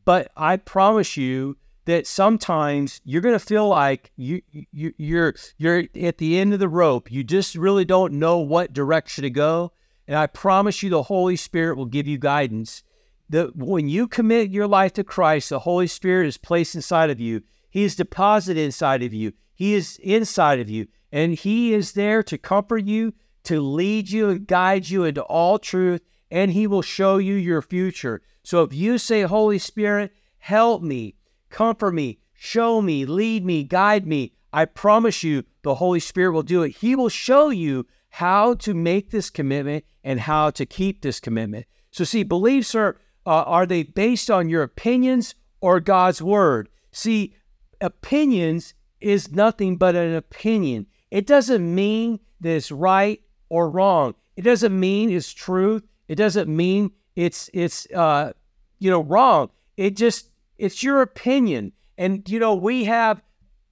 but 0.05 0.31
I 0.37 0.59
promise 0.59 1.17
you 1.17 1.57
that 1.87 2.07
sometimes 2.07 3.01
you're 3.05 3.23
going 3.23 3.35
to 3.35 3.45
feel 3.45 3.67
like 3.67 4.13
you, 4.17 4.43
you 4.53 4.93
you're 4.99 5.35
you're 5.57 5.85
at 6.01 6.19
the 6.19 6.39
end 6.39 6.53
of 6.53 6.61
the 6.61 6.69
rope. 6.69 7.11
You 7.11 7.25
just 7.25 7.55
really 7.55 7.87
don't 7.87 8.13
know 8.13 8.39
what 8.39 8.75
direction 8.75 9.23
to 9.23 9.31
go. 9.31 9.73
And 10.07 10.17
I 10.17 10.27
promise 10.27 10.83
you 10.83 10.91
the 10.91 11.03
Holy 11.03 11.37
Spirit 11.37 11.77
will 11.77 11.87
give 11.87 12.07
you 12.07 12.19
guidance. 12.19 12.83
That 13.31 13.57
when 13.57 13.89
you 13.89 14.07
commit 14.07 14.51
your 14.51 14.67
life 14.67 14.95
to 14.95 15.05
Christ, 15.05 15.51
the 15.51 15.59
Holy 15.59 15.87
Spirit 15.87 16.29
is 16.29 16.39
placed 16.39 16.75
inside 16.75 17.11
of 17.11 17.21
you. 17.21 17.43
He 17.69 17.85
is 17.85 17.97
deposited 17.97 18.61
inside 18.63 19.03
of 19.03 19.13
you. 19.13 19.33
He 19.55 19.75
is 19.75 19.99
inside 20.03 20.61
of 20.61 20.71
you. 20.71 20.87
And 21.11 21.35
He 21.35 21.73
is 21.75 21.93
there 21.93 22.23
to 22.25 22.39
comfort 22.39 22.85
you, 22.85 23.15
to 23.45 23.61
lead 23.61 24.11
you 24.11 24.31
and 24.31 24.47
guide 24.47 24.89
you 24.89 25.05
into 25.05 25.23
all 25.23 25.59
truth, 25.59 26.03
and 26.31 26.51
He 26.51 26.67
will 26.67 26.83
show 26.83 27.19
you 27.19 27.35
your 27.35 27.63
future. 27.63 28.23
So 28.43 28.63
if 28.63 28.73
you 28.73 28.99
say, 28.99 29.23
Holy 29.23 29.59
Spirit, 29.59 30.13
help 30.39 30.83
me, 30.83 31.15
comfort 31.51 31.93
me, 31.93 32.19
show 32.35 32.81
me, 32.83 33.05
lead 33.05 33.45
me, 33.45 33.65
guide 33.65 34.07
me, 34.07 34.33
I 34.53 34.65
promise 34.65 35.23
you 35.23 35.45
the 35.63 35.75
Holy 35.75 36.01
Spirit 36.01 36.33
will 36.33 36.43
do 36.43 36.63
it. 36.63 36.77
He 36.77 36.97
will 36.97 37.09
show 37.09 37.51
you 37.51 37.87
how 38.11 38.55
to 38.55 38.75
make 38.75 39.11
this 39.11 39.31
commitment 39.31 39.85
and 40.03 40.21
how 40.21 40.51
to 40.51 40.65
keep 40.65 41.03
this 41.03 41.21
commitment. 41.21 41.67
So, 41.91 42.05
see, 42.05 42.23
beliefs 42.23 42.75
are 42.75 42.97
uh, 43.27 43.43
are 43.43 43.67
they 43.67 43.83
based 43.83 44.31
on 44.31 44.49
your 44.49 44.63
opinions 44.63 45.35
or 45.61 45.81
God's 45.81 46.23
word? 46.23 46.71
See, 46.93 47.35
opinions 47.81 48.73
is 49.01 49.31
nothing 49.31 49.77
but 49.77 49.95
an 49.95 50.15
opinion. 50.15 50.87
It 51.11 51.27
doesn't 51.27 51.75
mean 51.75 52.21
that 52.41 52.51
it's 52.51 52.71
right 52.71 53.21
or 53.49 53.71
wrong. 53.71 54.15
It 54.37 54.43
doesn't 54.43 54.79
mean 54.79 55.11
it's 55.11 55.33
truth. 55.33 55.83
It 56.07 56.17
doesn't 56.17 56.49
mean 56.49 56.93
it's 57.17 57.51
it's 57.53 57.87
uh, 57.95 58.33
you 58.79 58.91
know 58.91 59.03
wrong. 59.03 59.51
It 59.77 59.97
just 59.97 60.31
it's 60.59 60.83
your 60.83 61.03
opinion. 61.03 61.73
And 61.97 62.29
you 62.29 62.39
know 62.39 62.55
we 62.55 62.85
have 62.85 63.23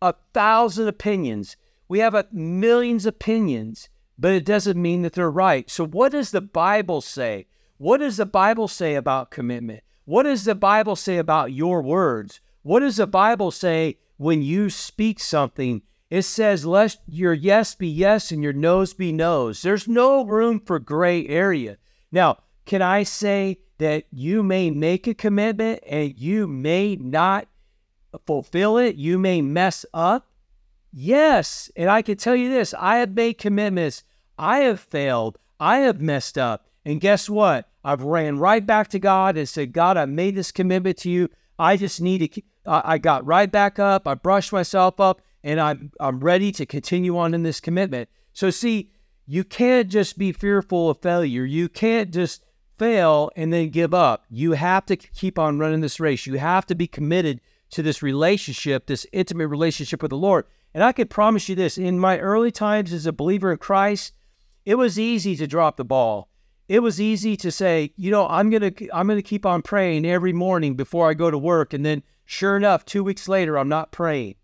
a 0.02 0.14
thousand 0.32 0.88
opinions. 0.88 1.56
We 1.88 2.00
have 2.00 2.14
a 2.14 2.26
millions 2.32 3.06
opinions, 3.06 3.88
but 4.18 4.32
it 4.32 4.44
doesn't 4.44 4.80
mean 4.80 5.02
that 5.02 5.12
they're 5.12 5.30
right. 5.30 5.70
So 5.70 5.86
what 5.86 6.12
does 6.12 6.32
the 6.32 6.40
Bible 6.40 7.00
say? 7.00 7.46
What 7.78 7.98
does 7.98 8.16
the 8.16 8.26
Bible 8.26 8.68
say 8.68 8.94
about 8.94 9.30
commitment? 9.30 9.82
What 10.04 10.24
does 10.24 10.44
the 10.44 10.54
Bible 10.54 10.96
say 10.96 11.18
about 11.18 11.52
your 11.52 11.82
words? 11.82 12.40
What 12.62 12.80
does 12.80 12.96
the 12.96 13.06
Bible 13.06 13.50
say 13.50 13.98
when 14.16 14.42
you 14.42 14.70
speak 14.70 15.20
something? 15.20 15.82
It 16.08 16.22
says, 16.22 16.64
let 16.64 16.96
your 17.06 17.32
yes 17.32 17.74
be 17.74 17.88
yes 17.88 18.30
and 18.30 18.42
your 18.42 18.52
no's 18.52 18.94
be 18.94 19.10
no's. 19.10 19.62
There's 19.62 19.88
no 19.88 20.24
room 20.24 20.60
for 20.60 20.78
gray 20.78 21.26
area. 21.26 21.78
Now, 22.12 22.38
can 22.64 22.80
I 22.80 23.02
say 23.02 23.58
that 23.78 24.04
you 24.12 24.42
may 24.42 24.70
make 24.70 25.06
a 25.06 25.14
commitment 25.14 25.80
and 25.86 26.16
you 26.16 26.46
may 26.46 26.96
not 26.96 27.48
fulfill 28.24 28.78
it? 28.78 28.96
You 28.96 29.18
may 29.18 29.42
mess 29.42 29.84
up? 29.92 30.28
Yes. 30.92 31.70
And 31.76 31.90
I 31.90 32.02
can 32.02 32.16
tell 32.16 32.36
you 32.36 32.50
this 32.50 32.72
I 32.78 32.98
have 32.98 33.10
made 33.10 33.34
commitments, 33.34 34.04
I 34.38 34.60
have 34.60 34.80
failed, 34.80 35.38
I 35.58 35.78
have 35.78 36.00
messed 36.00 36.38
up. 36.38 36.68
And 36.84 37.00
guess 37.00 37.28
what? 37.28 37.68
I've 37.82 38.02
ran 38.02 38.38
right 38.38 38.64
back 38.64 38.88
to 38.90 39.00
God 39.00 39.36
and 39.36 39.48
said, 39.48 39.72
God, 39.72 39.96
I 39.96 40.04
made 40.06 40.36
this 40.36 40.52
commitment 40.52 40.98
to 40.98 41.10
you. 41.10 41.28
I 41.58 41.76
just 41.76 42.00
need 42.00 42.32
to, 42.32 42.42
I 42.64 42.98
got 42.98 43.26
right 43.26 43.50
back 43.50 43.80
up. 43.80 44.06
I 44.06 44.14
brushed 44.14 44.52
myself 44.52 45.00
up 45.00 45.20
and 45.46 45.60
I'm, 45.60 45.92
I'm 46.00 46.20
ready 46.20 46.52
to 46.52 46.66
continue 46.66 47.16
on 47.16 47.32
in 47.32 47.42
this 47.42 47.60
commitment. 47.60 48.08
So, 48.32 48.50
see, 48.50 48.90
you 49.26 49.44
can't 49.44 49.88
just 49.88 50.18
be 50.18 50.32
fearful 50.32 50.90
of 50.90 51.00
failure. 51.00 51.44
You 51.44 51.68
can't 51.68 52.12
just 52.12 52.44
fail 52.78 53.30
and 53.36 53.52
then 53.52 53.70
give 53.70 53.94
up. 53.94 54.24
You 54.28 54.52
have 54.52 54.84
to 54.86 54.96
keep 54.96 55.38
on 55.38 55.58
running 55.58 55.80
this 55.80 56.00
race. 56.00 56.26
You 56.26 56.38
have 56.38 56.66
to 56.66 56.74
be 56.74 56.86
committed 56.86 57.40
to 57.70 57.82
this 57.82 58.02
relationship, 58.02 58.86
this 58.86 59.06
intimate 59.12 59.48
relationship 59.48 60.02
with 60.02 60.10
the 60.10 60.16
Lord. 60.16 60.44
And 60.74 60.84
I 60.84 60.92
can 60.92 61.08
promise 61.08 61.48
you 61.48 61.54
this 61.54 61.78
in 61.78 61.98
my 61.98 62.18
early 62.18 62.50
times 62.50 62.92
as 62.92 63.06
a 63.06 63.12
believer 63.12 63.50
in 63.52 63.58
Christ, 63.58 64.12
it 64.64 64.74
was 64.74 64.98
easy 64.98 65.36
to 65.36 65.46
drop 65.46 65.76
the 65.76 65.84
ball 65.84 66.28
it 66.68 66.80
was 66.80 67.00
easy 67.00 67.36
to 67.36 67.50
say, 67.52 67.92
you 67.96 68.10
know, 68.10 68.26
I'm 68.26 68.50
gonna 68.50 68.72
I'm 68.92 69.06
gonna 69.06 69.22
keep 69.22 69.46
on 69.46 69.62
praying 69.62 70.04
every 70.04 70.32
morning 70.32 70.74
before 70.74 71.08
I 71.08 71.14
go 71.14 71.30
to 71.30 71.38
work, 71.38 71.72
and 71.72 71.86
then 71.86 72.02
sure 72.24 72.56
enough, 72.56 72.84
two 72.84 73.04
weeks 73.04 73.28
later, 73.28 73.56
I'm 73.56 73.68
not 73.68 73.92
praying. 73.92 74.34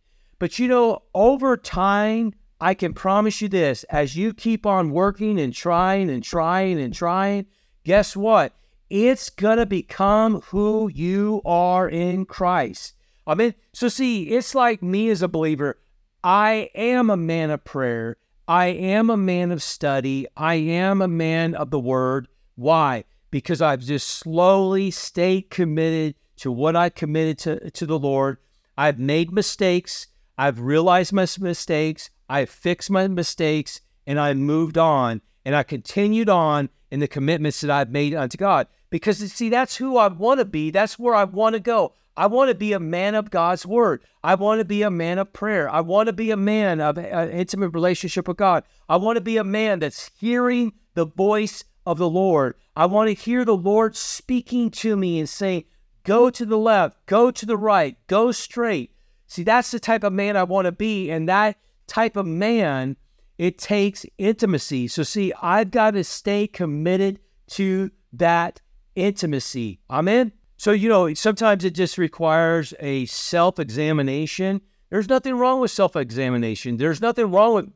But 0.42 0.58
you 0.58 0.66
know, 0.66 1.02
over 1.14 1.56
time, 1.56 2.34
I 2.60 2.74
can 2.74 2.94
promise 2.94 3.40
you 3.40 3.46
this: 3.46 3.84
as 3.84 4.16
you 4.16 4.34
keep 4.34 4.66
on 4.66 4.90
working 4.90 5.38
and 5.38 5.54
trying 5.54 6.10
and 6.10 6.20
trying 6.20 6.80
and 6.80 6.92
trying, 6.92 7.46
guess 7.84 8.16
what? 8.16 8.52
It's 8.90 9.30
gonna 9.30 9.66
become 9.66 10.40
who 10.40 10.90
you 10.92 11.42
are 11.44 11.88
in 11.88 12.24
Christ. 12.24 12.94
I 13.24 13.36
mean, 13.36 13.54
so 13.72 13.86
see, 13.86 14.30
it's 14.30 14.52
like 14.52 14.82
me 14.82 15.10
as 15.10 15.22
a 15.22 15.28
believer. 15.28 15.78
I 16.24 16.70
am 16.74 17.08
a 17.08 17.16
man 17.16 17.52
of 17.52 17.62
prayer. 17.62 18.16
I 18.48 18.66
am 18.66 19.10
a 19.10 19.16
man 19.16 19.52
of 19.52 19.62
study. 19.62 20.26
I 20.36 20.54
am 20.54 21.00
a 21.00 21.06
man 21.06 21.54
of 21.54 21.70
the 21.70 21.78
word. 21.78 22.26
Why? 22.56 23.04
Because 23.30 23.62
I've 23.62 23.82
just 23.82 24.08
slowly 24.08 24.90
stayed 24.90 25.50
committed 25.50 26.16
to 26.38 26.50
what 26.50 26.74
I 26.74 26.88
committed 26.88 27.38
to, 27.38 27.70
to 27.70 27.86
the 27.86 27.96
Lord. 27.96 28.38
I've 28.76 28.98
made 28.98 29.30
mistakes. 29.30 30.08
I've 30.38 30.60
realized 30.60 31.12
my 31.12 31.26
mistakes. 31.40 32.10
I've 32.28 32.50
fixed 32.50 32.90
my 32.90 33.06
mistakes 33.08 33.80
and 34.06 34.18
I 34.18 34.34
moved 34.34 34.78
on 34.78 35.20
and 35.44 35.54
I 35.54 35.62
continued 35.62 36.28
on 36.28 36.70
in 36.90 37.00
the 37.00 37.08
commitments 37.08 37.60
that 37.60 37.70
I've 37.70 37.90
made 37.90 38.14
unto 38.14 38.36
God. 38.36 38.66
Because 38.90 39.18
see, 39.32 39.48
that's 39.48 39.76
who 39.76 39.96
I 39.96 40.08
want 40.08 40.40
to 40.40 40.44
be. 40.44 40.70
That's 40.70 40.98
where 40.98 41.14
I 41.14 41.24
want 41.24 41.54
to 41.54 41.60
go. 41.60 41.94
I 42.16 42.26
want 42.26 42.50
to 42.50 42.54
be 42.54 42.74
a 42.74 42.80
man 42.80 43.14
of 43.14 43.30
God's 43.30 43.64
word. 43.64 44.02
I 44.22 44.34
want 44.34 44.58
to 44.58 44.66
be 44.66 44.82
a 44.82 44.90
man 44.90 45.18
of 45.18 45.32
prayer. 45.32 45.68
I 45.70 45.80
want 45.80 46.08
to 46.08 46.12
be 46.12 46.30
a 46.30 46.36
man 46.36 46.80
of 46.80 46.98
an 46.98 47.30
intimate 47.30 47.70
relationship 47.70 48.28
with 48.28 48.36
God. 48.36 48.64
I 48.88 48.96
want 48.96 49.16
to 49.16 49.22
be 49.22 49.38
a 49.38 49.44
man 49.44 49.78
that's 49.78 50.10
hearing 50.18 50.74
the 50.94 51.06
voice 51.06 51.64
of 51.86 51.96
the 51.96 52.10
Lord. 52.10 52.54
I 52.76 52.86
want 52.86 53.08
to 53.08 53.14
hear 53.14 53.44
the 53.44 53.56
Lord 53.56 53.96
speaking 53.96 54.70
to 54.72 54.94
me 54.94 55.18
and 55.18 55.28
saying, 55.28 55.64
go 56.04 56.28
to 56.28 56.44
the 56.44 56.58
left, 56.58 57.06
go 57.06 57.30
to 57.30 57.46
the 57.46 57.56
right, 57.56 57.96
go 58.06 58.30
straight. 58.30 58.91
See, 59.32 59.44
that's 59.44 59.70
the 59.70 59.80
type 59.80 60.04
of 60.04 60.12
man 60.12 60.36
I 60.36 60.42
want 60.42 60.66
to 60.66 60.72
be. 60.72 61.10
And 61.10 61.26
that 61.26 61.56
type 61.86 62.16
of 62.16 62.26
man, 62.26 62.98
it 63.38 63.56
takes 63.56 64.04
intimacy. 64.18 64.88
So, 64.88 65.04
see, 65.04 65.32
I've 65.40 65.70
got 65.70 65.92
to 65.92 66.04
stay 66.04 66.46
committed 66.46 67.18
to 67.52 67.90
that 68.12 68.60
intimacy. 68.94 69.80
Amen. 69.88 70.32
So, 70.58 70.72
you 70.72 70.86
know, 70.86 71.14
sometimes 71.14 71.64
it 71.64 71.70
just 71.70 71.96
requires 71.96 72.74
a 72.78 73.06
self 73.06 73.58
examination. 73.58 74.60
There's 74.90 75.08
nothing 75.08 75.38
wrong 75.38 75.62
with 75.62 75.70
self 75.70 75.96
examination. 75.96 76.76
There's 76.76 77.00
nothing 77.00 77.30
wrong 77.30 77.54
with, 77.54 77.72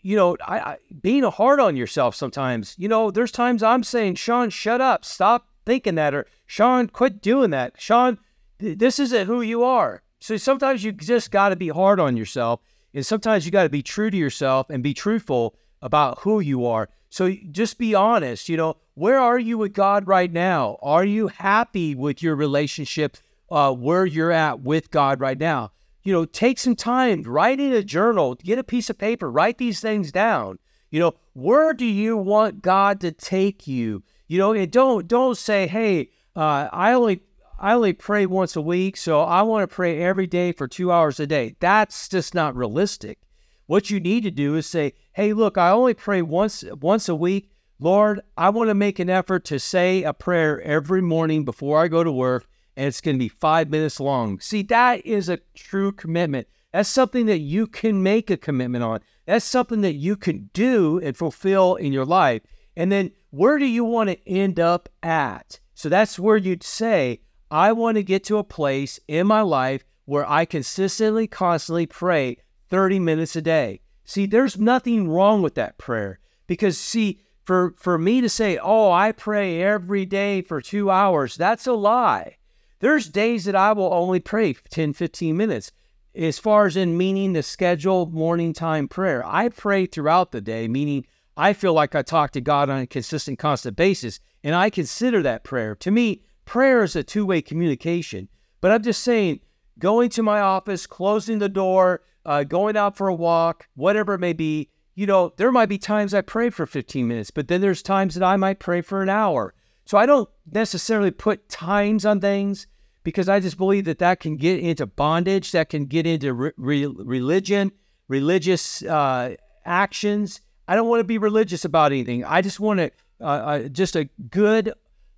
you 0.00 0.16
know, 0.16 0.38
I, 0.48 0.60
I, 0.60 0.76
being 1.02 1.24
hard 1.24 1.60
on 1.60 1.76
yourself 1.76 2.14
sometimes. 2.14 2.74
You 2.78 2.88
know, 2.88 3.10
there's 3.10 3.32
times 3.32 3.62
I'm 3.62 3.84
saying, 3.84 4.14
Sean, 4.14 4.48
shut 4.48 4.80
up. 4.80 5.04
Stop 5.04 5.46
thinking 5.66 5.96
that. 5.96 6.14
Or, 6.14 6.26
Sean, 6.46 6.88
quit 6.88 7.20
doing 7.20 7.50
that. 7.50 7.78
Sean, 7.78 8.16
th- 8.60 8.78
this 8.78 8.98
isn't 8.98 9.26
who 9.26 9.42
you 9.42 9.62
are. 9.62 10.02
So 10.20 10.36
sometimes 10.36 10.84
you 10.84 10.92
just 10.92 11.30
got 11.30 11.48
to 11.48 11.56
be 11.56 11.68
hard 11.68 11.98
on 11.98 12.16
yourself. 12.16 12.60
And 12.92 13.04
sometimes 13.04 13.46
you 13.46 13.52
got 13.52 13.64
to 13.64 13.70
be 13.70 13.82
true 13.82 14.10
to 14.10 14.16
yourself 14.16 14.68
and 14.70 14.82
be 14.82 14.94
truthful 14.94 15.56
about 15.82 16.20
who 16.20 16.40
you 16.40 16.66
are. 16.66 16.88
So 17.08 17.34
just 17.50 17.78
be 17.78 17.94
honest. 17.94 18.48
You 18.48 18.56
know, 18.56 18.76
where 18.94 19.18
are 19.18 19.38
you 19.38 19.58
with 19.58 19.72
God 19.72 20.06
right 20.06 20.30
now? 20.30 20.78
Are 20.82 21.04
you 21.04 21.28
happy 21.28 21.94
with 21.94 22.22
your 22.22 22.36
relationship 22.36 23.16
uh, 23.50 23.72
where 23.72 24.06
you're 24.06 24.32
at 24.32 24.60
with 24.60 24.90
God 24.90 25.20
right 25.20 25.38
now? 25.38 25.72
You 26.02 26.12
know, 26.12 26.24
take 26.24 26.58
some 26.58 26.76
time, 26.76 27.22
write 27.22 27.60
in 27.60 27.72
a 27.72 27.82
journal, 27.82 28.34
get 28.36 28.58
a 28.58 28.64
piece 28.64 28.90
of 28.90 28.98
paper, 28.98 29.30
write 29.30 29.58
these 29.58 29.80
things 29.80 30.12
down. 30.12 30.58
You 30.90 31.00
know, 31.00 31.14
where 31.34 31.72
do 31.72 31.84
you 31.84 32.16
want 32.16 32.62
God 32.62 33.00
to 33.00 33.12
take 33.12 33.66
you? 33.66 34.02
You 34.26 34.38
know, 34.38 34.52
and 34.52 34.70
don't 34.70 35.06
don't 35.06 35.36
say, 35.36 35.66
hey, 35.66 36.10
uh, 36.34 36.68
I 36.72 36.92
only 36.92 37.22
I 37.62 37.74
only 37.74 37.92
pray 37.92 38.24
once 38.24 38.56
a 38.56 38.62
week, 38.62 38.96
so 38.96 39.20
I 39.20 39.42
want 39.42 39.68
to 39.68 39.74
pray 39.74 40.00
every 40.00 40.26
day 40.26 40.50
for 40.50 40.66
two 40.66 40.90
hours 40.90 41.20
a 41.20 41.26
day. 41.26 41.56
That's 41.60 42.08
just 42.08 42.34
not 42.34 42.56
realistic. 42.56 43.18
What 43.66 43.90
you 43.90 44.00
need 44.00 44.22
to 44.22 44.30
do 44.30 44.56
is 44.56 44.66
say, 44.66 44.94
hey, 45.12 45.34
look, 45.34 45.58
I 45.58 45.68
only 45.70 45.92
pray 45.92 46.22
once 46.22 46.64
once 46.80 47.06
a 47.06 47.14
week. 47.14 47.50
Lord, 47.78 48.22
I 48.34 48.48
want 48.48 48.68
to 48.70 48.74
make 48.74 48.98
an 48.98 49.10
effort 49.10 49.44
to 49.46 49.58
say 49.58 50.04
a 50.04 50.14
prayer 50.14 50.62
every 50.62 51.02
morning 51.02 51.44
before 51.44 51.78
I 51.78 51.88
go 51.88 52.02
to 52.02 52.10
work, 52.10 52.46
and 52.78 52.86
it's 52.86 53.02
going 53.02 53.16
to 53.16 53.22
be 53.22 53.28
five 53.28 53.68
minutes 53.68 54.00
long. 54.00 54.40
See, 54.40 54.62
that 54.62 55.04
is 55.04 55.28
a 55.28 55.40
true 55.54 55.92
commitment. 55.92 56.48
That's 56.72 56.88
something 56.88 57.26
that 57.26 57.40
you 57.40 57.66
can 57.66 58.02
make 58.02 58.30
a 58.30 58.38
commitment 58.38 58.84
on. 58.84 59.00
That's 59.26 59.44
something 59.44 59.82
that 59.82 59.96
you 59.96 60.16
can 60.16 60.48
do 60.54 60.98
and 61.02 61.14
fulfill 61.14 61.74
in 61.74 61.92
your 61.92 62.06
life. 62.06 62.40
And 62.74 62.90
then 62.90 63.10
where 63.28 63.58
do 63.58 63.66
you 63.66 63.84
want 63.84 64.08
to 64.08 64.28
end 64.28 64.58
up 64.58 64.88
at? 65.02 65.60
So 65.74 65.90
that's 65.90 66.18
where 66.18 66.38
you'd 66.38 66.62
say, 66.62 67.20
I 67.50 67.72
want 67.72 67.96
to 67.96 68.02
get 68.02 68.24
to 68.24 68.38
a 68.38 68.44
place 68.44 69.00
in 69.08 69.26
my 69.26 69.40
life 69.40 69.84
where 70.04 70.28
I 70.28 70.44
consistently, 70.44 71.26
constantly 71.26 71.86
pray 71.86 72.38
30 72.68 72.98
minutes 73.00 73.34
a 73.36 73.42
day. 73.42 73.80
See, 74.04 74.26
there's 74.26 74.58
nothing 74.58 75.08
wrong 75.08 75.42
with 75.42 75.54
that 75.56 75.78
prayer 75.78 76.20
because, 76.46 76.78
see, 76.78 77.20
for, 77.44 77.74
for 77.76 77.98
me 77.98 78.20
to 78.20 78.28
say, 78.28 78.58
oh, 78.58 78.90
I 78.92 79.12
pray 79.12 79.62
every 79.62 80.04
day 80.06 80.42
for 80.42 80.60
two 80.60 80.90
hours, 80.90 81.36
that's 81.36 81.66
a 81.66 81.72
lie. 81.72 82.36
There's 82.78 83.08
days 83.08 83.44
that 83.44 83.56
I 83.56 83.72
will 83.72 83.92
only 83.92 84.20
pray 84.20 84.52
10, 84.52 84.92
15 84.92 85.36
minutes. 85.36 85.72
As 86.14 86.38
far 86.38 86.66
as 86.66 86.76
in 86.76 86.96
meaning 86.96 87.32
the 87.32 87.42
scheduled 87.42 88.12
morning 88.12 88.52
time 88.52 88.88
prayer, 88.88 89.24
I 89.24 89.48
pray 89.48 89.86
throughout 89.86 90.32
the 90.32 90.40
day, 90.40 90.66
meaning 90.66 91.06
I 91.36 91.52
feel 91.52 91.72
like 91.72 91.94
I 91.94 92.02
talk 92.02 92.32
to 92.32 92.40
God 92.40 92.68
on 92.68 92.80
a 92.80 92.86
consistent, 92.86 93.38
constant 93.38 93.76
basis, 93.76 94.18
and 94.42 94.54
I 94.54 94.70
consider 94.70 95.22
that 95.22 95.44
prayer. 95.44 95.74
To 95.76 95.90
me, 95.90 96.22
prayer 96.50 96.82
is 96.82 96.96
a 96.96 97.04
two 97.04 97.24
way 97.24 97.40
communication. 97.40 98.28
But 98.60 98.72
I'm 98.72 98.82
just 98.82 99.04
saying, 99.04 99.38
going 99.78 100.10
to 100.10 100.22
my 100.22 100.40
office, 100.40 100.84
closing 100.84 101.38
the 101.38 101.48
door, 101.48 102.02
uh, 102.26 102.42
going 102.42 102.76
out 102.76 102.96
for 102.96 103.06
a 103.06 103.14
walk, 103.14 103.68
whatever 103.76 104.14
it 104.14 104.18
may 104.18 104.32
be, 104.32 104.68
you 104.96 105.06
know, 105.06 105.32
there 105.36 105.52
might 105.52 105.68
be 105.68 105.78
times 105.78 106.12
I 106.12 106.22
pray 106.22 106.50
for 106.50 106.66
15 106.66 107.06
minutes, 107.06 107.30
but 107.30 107.46
then 107.46 107.60
there's 107.60 107.82
times 107.82 108.16
that 108.16 108.24
I 108.24 108.36
might 108.36 108.58
pray 108.58 108.80
for 108.80 109.00
an 109.00 109.08
hour. 109.08 109.54
So 109.84 109.96
I 109.96 110.06
don't 110.06 110.28
necessarily 110.50 111.12
put 111.12 111.48
times 111.48 112.04
on 112.04 112.20
things 112.20 112.66
because 113.04 113.28
I 113.28 113.38
just 113.38 113.56
believe 113.56 113.84
that 113.84 114.00
that 114.00 114.18
can 114.18 114.36
get 114.36 114.58
into 114.58 114.86
bondage, 114.86 115.52
that 115.52 115.68
can 115.68 115.86
get 115.86 116.04
into 116.04 116.34
re- 116.34 116.52
re- 116.56 116.86
religion, 116.86 117.70
religious 118.08 118.82
uh, 118.82 119.36
actions. 119.64 120.40
I 120.66 120.74
don't 120.74 120.88
want 120.88 120.98
to 120.98 121.04
be 121.04 121.18
religious 121.18 121.64
about 121.64 121.92
anything. 121.92 122.24
I 122.24 122.42
just 122.42 122.58
want 122.58 122.78
to 122.80 122.90
uh, 123.20 123.24
uh, 123.24 123.68
just 123.68 123.94
a 123.94 124.06
good, 124.30 124.74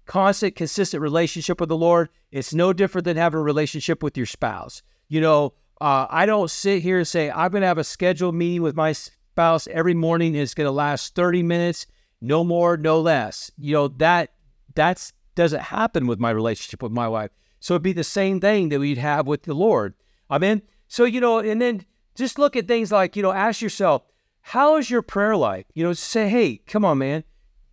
constant, 0.06 0.56
consistent 0.56 1.02
relationship 1.02 1.60
with 1.60 1.68
the 1.68 1.76
Lord. 1.76 2.08
It's 2.30 2.54
no 2.54 2.72
different 2.72 3.04
than 3.04 3.16
having 3.16 3.40
a 3.40 3.42
relationship 3.42 4.02
with 4.02 4.16
your 4.16 4.26
spouse. 4.26 4.82
You 5.08 5.20
know, 5.20 5.54
uh, 5.80 6.06
I 6.08 6.26
don't 6.26 6.50
sit 6.50 6.82
here 6.82 6.98
and 6.98 7.08
say 7.08 7.30
I'm 7.30 7.50
going 7.50 7.62
to 7.62 7.66
have 7.66 7.78
a 7.78 7.84
scheduled 7.84 8.34
meeting 8.34 8.62
with 8.62 8.76
my 8.76 8.92
spouse 8.92 9.66
every 9.68 9.94
morning. 9.94 10.34
It's 10.34 10.54
going 10.54 10.66
to 10.66 10.72
last 10.72 11.14
30 11.14 11.42
minutes, 11.42 11.86
no 12.20 12.44
more, 12.44 12.76
no 12.76 13.00
less. 13.00 13.50
You 13.58 13.74
know 13.74 13.88
that 13.88 14.32
that's 14.74 15.12
doesn't 15.34 15.60
happen 15.60 16.06
with 16.06 16.18
my 16.18 16.30
relationship 16.30 16.82
with 16.82 16.92
my 16.92 17.08
wife. 17.08 17.30
So 17.60 17.74
it'd 17.74 17.82
be 17.82 17.92
the 17.92 18.04
same 18.04 18.40
thing 18.40 18.68
that 18.68 18.80
we'd 18.80 18.98
have 18.98 19.26
with 19.26 19.44
the 19.44 19.54
Lord. 19.54 19.94
Amen. 20.30 20.62
So, 20.88 21.04
you 21.04 21.20
know, 21.20 21.38
and 21.38 21.60
then 21.60 21.84
just 22.14 22.38
look 22.38 22.56
at 22.56 22.68
things 22.68 22.92
like, 22.92 23.16
you 23.16 23.22
know, 23.22 23.32
ask 23.32 23.62
yourself, 23.62 24.02
how 24.40 24.76
is 24.76 24.90
your 24.90 25.02
prayer 25.02 25.36
life? 25.36 25.64
You 25.74 25.84
know, 25.84 25.92
say, 25.92 26.28
hey, 26.28 26.56
come 26.66 26.84
on, 26.84 26.98
man. 26.98 27.24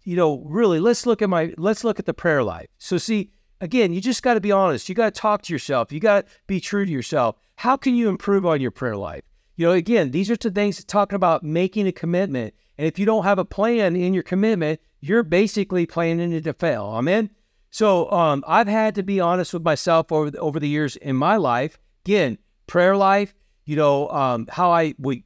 You 0.09 0.15
know, 0.15 0.39
really, 0.39 0.79
let's 0.79 1.05
look 1.05 1.21
at 1.21 1.29
my 1.29 1.53
let's 1.57 1.83
look 1.83 1.99
at 1.99 2.07
the 2.07 2.15
prayer 2.15 2.41
life. 2.41 2.67
So 2.79 2.97
see, 2.97 3.29
again, 3.61 3.93
you 3.93 4.01
just 4.01 4.23
got 4.23 4.33
to 4.33 4.41
be 4.41 4.51
honest. 4.51 4.89
You 4.89 4.95
got 4.95 5.13
to 5.13 5.21
talk 5.21 5.43
to 5.43 5.53
yourself. 5.53 5.91
You 5.91 5.99
got 5.99 6.25
to 6.25 6.33
be 6.47 6.59
true 6.59 6.83
to 6.83 6.91
yourself. 6.91 7.35
How 7.57 7.77
can 7.77 7.93
you 7.93 8.09
improve 8.09 8.43
on 8.43 8.59
your 8.59 8.71
prayer 8.71 8.95
life? 8.97 9.21
You 9.55 9.67
know, 9.67 9.73
again, 9.73 10.09
these 10.09 10.31
are 10.31 10.35
the 10.35 10.49
things 10.49 10.83
talking 10.83 11.15
about 11.15 11.43
making 11.43 11.85
a 11.85 11.91
commitment. 11.91 12.55
And 12.79 12.87
if 12.87 12.97
you 12.97 13.05
don't 13.05 13.23
have 13.23 13.37
a 13.37 13.45
plan 13.45 13.95
in 13.95 14.15
your 14.15 14.23
commitment, 14.23 14.79
you're 14.99 15.21
basically 15.21 15.85
planning 15.85 16.33
it 16.33 16.45
to 16.45 16.53
fail. 16.53 16.85
Amen. 16.85 17.29
So 17.69 18.09
um, 18.11 18.43
I've 18.47 18.67
had 18.67 18.95
to 18.95 19.03
be 19.03 19.19
honest 19.19 19.53
with 19.53 19.63
myself 19.63 20.11
over 20.11 20.31
the, 20.31 20.39
over 20.39 20.59
the 20.59 20.67
years 20.67 20.95
in 20.95 21.17
my 21.17 21.35
life. 21.35 21.77
Again, 22.03 22.39
prayer 22.65 22.97
life. 22.97 23.35
You 23.65 23.75
know 23.75 24.09
um, 24.09 24.47
how 24.49 24.71
I 24.71 24.95
would 24.97 25.21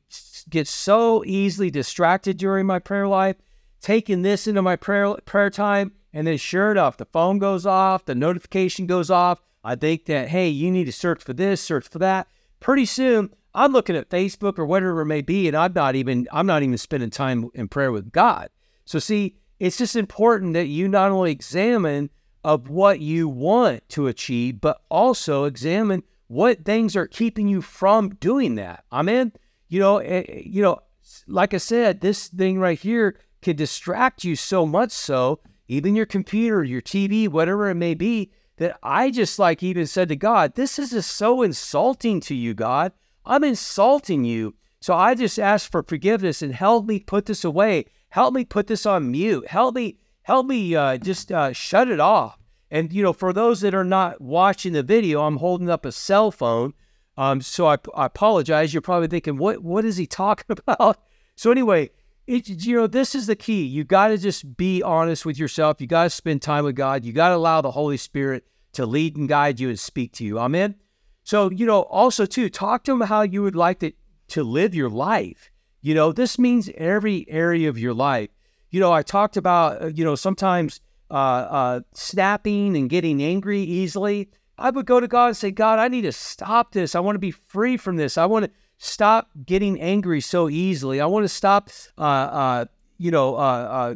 get 0.49 0.67
so 0.67 1.23
easily 1.23 1.71
distracted 1.71 2.35
during 2.35 2.65
my 2.65 2.79
prayer 2.79 3.07
life, 3.07 3.37
taking 3.83 4.23
this 4.23 4.47
into 4.47 4.63
my 4.63 4.75
prayer 4.75 5.13
prayer 5.25 5.51
time, 5.51 5.91
and 6.11 6.25
then 6.25 6.37
sure 6.37 6.71
enough, 6.71 6.97
the 6.97 7.05
phone 7.05 7.37
goes 7.37 7.67
off, 7.67 8.05
the 8.05 8.15
notification 8.15 8.87
goes 8.87 9.11
off. 9.11 9.41
I 9.63 9.75
think 9.75 10.05
that 10.05 10.29
hey, 10.29 10.49
you 10.49 10.71
need 10.71 10.85
to 10.85 10.91
search 10.91 11.21
for 11.23 11.33
this, 11.33 11.61
search 11.61 11.87
for 11.87 11.99
that. 11.99 12.27
Pretty 12.59 12.85
soon, 12.85 13.29
I'm 13.53 13.73
looking 13.73 13.95
at 13.95 14.09
Facebook 14.09 14.57
or 14.57 14.65
whatever 14.65 15.01
it 15.01 15.05
may 15.05 15.21
be, 15.21 15.47
and 15.47 15.55
I'm 15.55 15.73
not 15.73 15.95
even 15.95 16.27
I'm 16.31 16.47
not 16.47 16.63
even 16.63 16.77
spending 16.77 17.11
time 17.11 17.49
in 17.53 17.67
prayer 17.67 17.91
with 17.91 18.11
God. 18.11 18.49
So 18.85 18.97
see, 18.97 19.35
it's 19.59 19.77
just 19.77 19.95
important 19.95 20.53
that 20.53 20.67
you 20.67 20.87
not 20.87 21.11
only 21.11 21.31
examine 21.31 22.09
of 22.43 22.69
what 22.69 22.99
you 22.99 23.29
want 23.29 23.87
to 23.89 24.07
achieve, 24.07 24.59
but 24.59 24.81
also 24.89 25.45
examine 25.45 26.03
what 26.27 26.65
things 26.65 26.95
are 26.95 27.07
keeping 27.07 27.47
you 27.47 27.61
from 27.61 28.09
doing 28.15 28.55
that. 28.55 28.83
Amen. 28.91 29.33
You 29.69 29.79
know, 29.79 29.97
eh, 29.97 30.23
eh, 30.27 30.41
you 30.45 30.61
know, 30.61 30.79
like 31.27 31.53
I 31.53 31.57
said, 31.57 32.01
this 32.01 32.27
thing 32.27 32.59
right 32.59 32.79
here 32.79 33.17
can 33.43 33.55
distract 33.55 34.23
you 34.23 34.35
so 34.35 34.65
much 34.65 34.91
so, 34.91 35.39
even 35.67 35.95
your 35.95 36.05
computer, 36.05 36.63
your 36.63 36.81
TV, 36.81 37.27
whatever 37.27 37.69
it 37.69 37.75
may 37.75 37.93
be, 37.93 38.31
that 38.57 38.77
I 38.83 39.11
just 39.11 39.39
like 39.39 39.63
even 39.63 39.87
said 39.87 40.09
to 40.09 40.15
God, 40.15 40.55
this 40.55 40.77
is 40.77 40.91
just 40.91 41.11
so 41.11 41.41
insulting 41.41 42.19
to 42.21 42.35
you, 42.35 42.53
God. 42.53 42.91
I'm 43.25 43.43
insulting 43.43 44.23
you. 44.25 44.55
So 44.79 44.93
I 44.93 45.15
just 45.15 45.39
ask 45.39 45.71
for 45.71 45.81
forgiveness 45.83 46.41
and 46.41 46.53
help 46.53 46.85
me 46.85 46.99
put 46.99 47.25
this 47.25 47.43
away. 47.43 47.85
Help 48.09 48.33
me 48.33 48.43
put 48.43 48.67
this 48.67 48.85
on 48.85 49.11
mute. 49.11 49.47
Help 49.47 49.75
me 49.75 49.97
help 50.23 50.45
me 50.45 50.75
uh, 50.75 50.97
just 50.97 51.31
uh, 51.31 51.53
shut 51.53 51.87
it 51.87 51.99
off. 51.99 52.37
And 52.69 52.91
you 52.91 53.01
know, 53.01 53.13
for 53.13 53.33
those 53.33 53.61
that 53.61 53.73
are 53.73 53.83
not 53.83 54.19
watching 54.19 54.73
the 54.73 54.83
video, 54.83 55.21
I'm 55.21 55.37
holding 55.37 55.69
up 55.69 55.85
a 55.85 55.91
cell 55.91 56.31
phone. 56.31 56.73
Um, 57.17 57.41
so 57.41 57.67
I, 57.67 57.77
I 57.95 58.07
apologize. 58.07 58.73
You're 58.73 58.81
probably 58.81 59.07
thinking, 59.07 59.37
what 59.37 59.63
what 59.63 59.85
is 59.85 59.97
he 59.97 60.05
talking 60.21 60.57
about? 60.67 60.97
So 61.35 61.49
anyway, 61.49 61.89
it, 62.27 62.47
you 62.47 62.75
know, 62.75 62.87
this 62.87 63.15
is 63.15 63.27
the 63.27 63.35
key. 63.35 63.63
You 63.63 63.83
got 63.83 64.09
to 64.09 64.17
just 64.17 64.57
be 64.57 64.81
honest 64.81 65.25
with 65.25 65.37
yourself. 65.37 65.81
You 65.81 65.87
got 65.87 66.03
to 66.03 66.09
spend 66.09 66.41
time 66.41 66.63
with 66.63 66.75
God. 66.75 67.05
You 67.05 67.13
got 67.13 67.29
to 67.29 67.35
allow 67.35 67.61
the 67.61 67.71
Holy 67.71 67.97
Spirit 67.97 68.45
to 68.73 68.85
lead 68.85 69.15
and 69.15 69.29
guide 69.29 69.59
you 69.59 69.69
and 69.69 69.79
speak 69.79 70.13
to 70.13 70.23
you. 70.23 70.39
Amen. 70.39 70.75
So 71.23 71.49
you 71.51 71.65
know, 71.65 71.83
also 71.83 72.25
too, 72.25 72.49
talk 72.49 72.83
to 72.85 72.91
him 72.93 73.01
how 73.01 73.21
you 73.21 73.43
would 73.43 73.55
like 73.55 73.79
to 73.79 73.91
to 74.29 74.43
live 74.43 74.73
your 74.75 74.89
life. 74.89 75.51
You 75.81 75.93
know, 75.93 76.11
this 76.11 76.39
means 76.39 76.69
every 76.77 77.25
area 77.29 77.69
of 77.69 77.77
your 77.77 77.93
life 77.93 78.29
you 78.73 78.79
know, 78.79 78.91
I 78.91 79.03
talked 79.03 79.37
about, 79.37 79.83
uh, 79.83 79.87
you 79.93 80.03
know, 80.03 80.15
sometimes 80.15 80.81
uh, 81.11 81.13
uh, 81.13 81.81
snapping 81.93 82.75
and 82.75 82.89
getting 82.89 83.21
angry 83.21 83.61
easily. 83.61 84.31
I 84.57 84.71
would 84.71 84.87
go 84.87 84.99
to 84.99 85.07
God 85.07 85.27
and 85.27 85.37
say, 85.37 85.51
God, 85.51 85.77
I 85.77 85.87
need 85.87 86.01
to 86.01 86.11
stop 86.11 86.71
this. 86.71 86.95
I 86.95 86.99
want 86.99 87.13
to 87.13 87.19
be 87.19 87.29
free 87.29 87.77
from 87.77 87.97
this. 87.97 88.17
I 88.17 88.25
want 88.25 88.45
to 88.45 88.51
stop 88.83 89.29
getting 89.45 89.79
angry 89.79 90.19
so 90.19 90.49
easily. 90.49 90.99
I 90.99 91.05
want 91.05 91.23
to 91.23 91.29
stop, 91.29 91.69
uh, 91.97 92.01
uh, 92.01 92.65
you 92.97 93.11
know, 93.11 93.35
uh, 93.35 93.95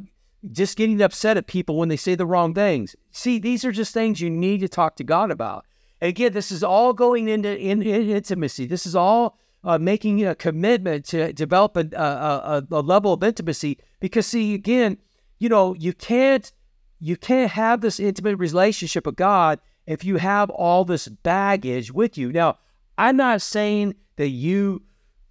just 0.52 0.78
getting 0.78 1.02
upset 1.02 1.36
at 1.36 1.48
people 1.48 1.76
when 1.78 1.90
they 1.90 1.98
say 1.98 2.16
the 2.16 2.26
wrong 2.26 2.54
things. 2.54 2.96
See, 3.12 3.38
these 3.38 3.66
are 3.66 3.72
just 3.72 3.94
things 3.94 4.22
you 4.22 4.30
need 4.30 4.62
to 4.62 4.70
talk 4.70 4.96
to 4.96 5.04
God 5.04 5.30
about. 5.30 5.66
And 6.00 6.10
again, 6.10 6.32
this 6.32 6.52
is 6.52 6.64
all 6.64 6.94
going 6.94 7.28
into 7.28 7.58
in, 7.58 7.82
in 7.82 8.10
intimacy. 8.10 8.66
This 8.66 8.86
is 8.86 8.96
all 8.96 9.38
uh, 9.64 9.78
making 9.78 10.26
a 10.26 10.36
commitment 10.36 11.04
to 11.06 11.34
develop 11.34 11.76
a, 11.76 11.90
a, 11.94 12.64
a, 12.72 12.82
level 12.82 13.12
of 13.12 13.24
intimacy. 13.24 13.80
Because 14.00 14.26
see, 14.28 14.54
again, 14.54 14.98
you 15.40 15.50
know, 15.50 15.74
you 15.74 15.92
can't 15.94 16.52
you 17.00 17.18
can't 17.18 17.52
have 17.52 17.82
this 17.82 18.00
intimate 18.00 18.38
relationship 18.38 19.06
with 19.06 19.18
God 19.18 19.60
if 19.86 20.06
you 20.06 20.18
have 20.18 20.50
all 20.50 20.86
this 20.86 21.08
baggage 21.08 21.92
with 21.92 22.18
you. 22.18 22.32
Now, 22.32 22.58
I'm 22.98 23.18
not 23.18 23.42
saying 23.42 23.96
that 24.16 24.30
you 24.30 24.84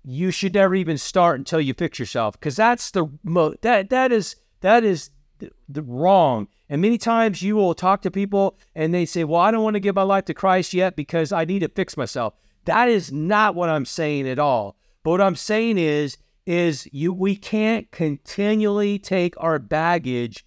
you 0.09 0.31
should 0.31 0.55
never 0.55 0.75
even 0.77 0.99
start 0.99 1.39
until 1.39 1.61
you 1.61 1.75
fix 1.75 1.99
yourself, 1.99 2.39
because 2.39 2.57
that's 2.57 2.93
the 2.93 3.07
mo- 3.25 3.57
that 3.63 3.91
that 3.91 4.13
is 4.13 4.37
that 4.61 4.85
is 4.85 5.11
the, 5.39 5.51
the 5.69 5.83
wrong. 5.83 6.49
And 6.69 6.81
many 6.81 6.99
times 6.99 7.43
you 7.43 7.57
will 7.57 7.75
talk 7.75 8.03
to 8.03 8.11
people 8.11 8.57
and 8.75 8.95
they 8.95 9.05
say, 9.05 9.25
"Well, 9.25 9.41
I 9.41 9.51
don't 9.51 9.65
want 9.65 9.75
to 9.75 9.81
give 9.81 9.97
my 9.97 10.03
life 10.03 10.25
to 10.27 10.35
Christ 10.35 10.75
yet 10.75 10.97
because 10.97 11.33
I 11.33 11.45
need 11.45 11.61
to 11.61 11.69
fix 11.69 11.97
myself." 11.97 12.35
That 12.67 12.89
is 12.89 13.13
not 13.13 13.55
what 13.55 13.69
I'm 13.69 13.85
saying 13.85 14.29
at 14.29 14.39
all. 14.39 14.77
But 15.03 15.11
what 15.13 15.21
I'm 15.21 15.37
saying 15.37 15.79
is, 15.79 16.19
is 16.47 16.89
you 16.93 17.13
we 17.13 17.37
can't 17.37 17.91
continually 17.91 18.99
take 18.99 19.35
our 19.39 19.59
baggage 19.59 20.45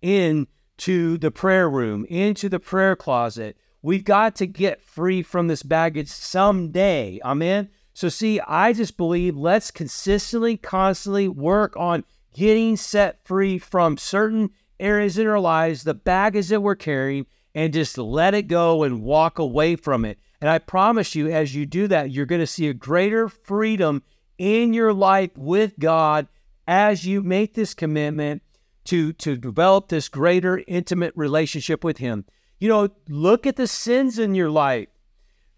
into 0.00 1.18
the 1.18 1.30
prayer 1.30 1.68
room, 1.68 2.04
into 2.06 2.48
the 2.48 2.60
prayer 2.60 2.96
closet. 2.96 3.56
We've 3.82 4.04
got 4.04 4.36
to 4.36 4.46
get 4.46 4.80
free 4.80 5.22
from 5.22 5.48
this 5.48 5.64
baggage 5.64 6.08
someday. 6.08 7.20
Amen. 7.24 7.68
So 7.94 8.08
see, 8.08 8.40
I 8.40 8.72
just 8.72 8.96
believe 8.96 9.36
let's 9.36 9.70
consistently, 9.70 10.56
constantly 10.56 11.28
work 11.28 11.76
on 11.76 12.04
getting 12.32 12.76
set 12.76 13.24
free 13.24 13.58
from 13.58 13.98
certain 13.98 14.50
areas 14.80 15.18
in 15.18 15.26
our 15.26 15.40
lives, 15.40 15.82
the 15.82 15.94
baggage 15.94 16.48
that 16.48 16.62
we're 16.62 16.76
carrying, 16.76 17.26
and 17.54 17.72
just 17.72 17.98
let 17.98 18.34
it 18.34 18.48
go 18.48 18.82
and 18.82 19.02
walk 19.02 19.38
away 19.38 19.76
from 19.76 20.04
it. 20.04 20.18
And 20.40 20.48
I 20.48 20.58
promise 20.58 21.14
you, 21.14 21.28
as 21.28 21.54
you 21.54 21.66
do 21.66 21.86
that, 21.88 22.10
you're 22.10 22.26
going 22.26 22.40
to 22.40 22.46
see 22.46 22.68
a 22.68 22.74
greater 22.74 23.28
freedom 23.28 24.02
in 24.38 24.72
your 24.72 24.92
life 24.92 25.36
with 25.36 25.78
God 25.78 26.28
as 26.66 27.06
you 27.06 27.22
make 27.22 27.54
this 27.54 27.74
commitment 27.74 28.42
to, 28.84 29.12
to 29.14 29.36
develop 29.36 29.88
this 29.88 30.08
greater 30.08 30.62
intimate 30.66 31.12
relationship 31.14 31.84
with 31.84 31.98
Him. 31.98 32.24
You 32.62 32.68
know, 32.68 32.90
look 33.08 33.44
at 33.44 33.56
the 33.56 33.66
sins 33.66 34.20
in 34.20 34.36
your 34.36 34.48
life. 34.48 34.86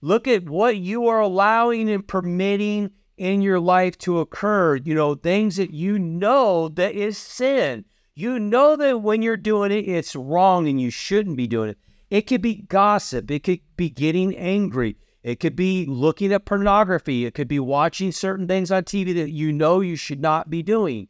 Look 0.00 0.26
at 0.26 0.48
what 0.48 0.78
you 0.78 1.06
are 1.08 1.20
allowing 1.20 1.90
and 1.90 2.08
permitting 2.08 2.92
in 3.18 3.42
your 3.42 3.60
life 3.60 3.98
to 3.98 4.20
occur. 4.20 4.76
You 4.76 4.94
know, 4.94 5.14
things 5.14 5.56
that 5.56 5.70
you 5.70 5.98
know 5.98 6.70
that 6.70 6.94
is 6.94 7.18
sin. 7.18 7.84
You 8.14 8.38
know 8.38 8.74
that 8.76 9.02
when 9.02 9.20
you're 9.20 9.36
doing 9.36 9.70
it, 9.70 9.86
it's 9.86 10.16
wrong 10.16 10.66
and 10.66 10.80
you 10.80 10.88
shouldn't 10.88 11.36
be 11.36 11.46
doing 11.46 11.68
it. 11.68 11.78
It 12.08 12.22
could 12.22 12.40
be 12.40 12.54
gossip. 12.54 13.30
It 13.30 13.42
could 13.42 13.60
be 13.76 13.90
getting 13.90 14.34
angry. 14.34 14.96
It 15.22 15.40
could 15.40 15.56
be 15.56 15.84
looking 15.84 16.32
at 16.32 16.46
pornography. 16.46 17.26
It 17.26 17.34
could 17.34 17.48
be 17.48 17.60
watching 17.60 18.12
certain 18.12 18.48
things 18.48 18.70
on 18.70 18.84
TV 18.84 19.14
that 19.16 19.30
you 19.30 19.52
know 19.52 19.82
you 19.82 19.96
should 19.96 20.22
not 20.22 20.48
be 20.48 20.62
doing. 20.62 21.08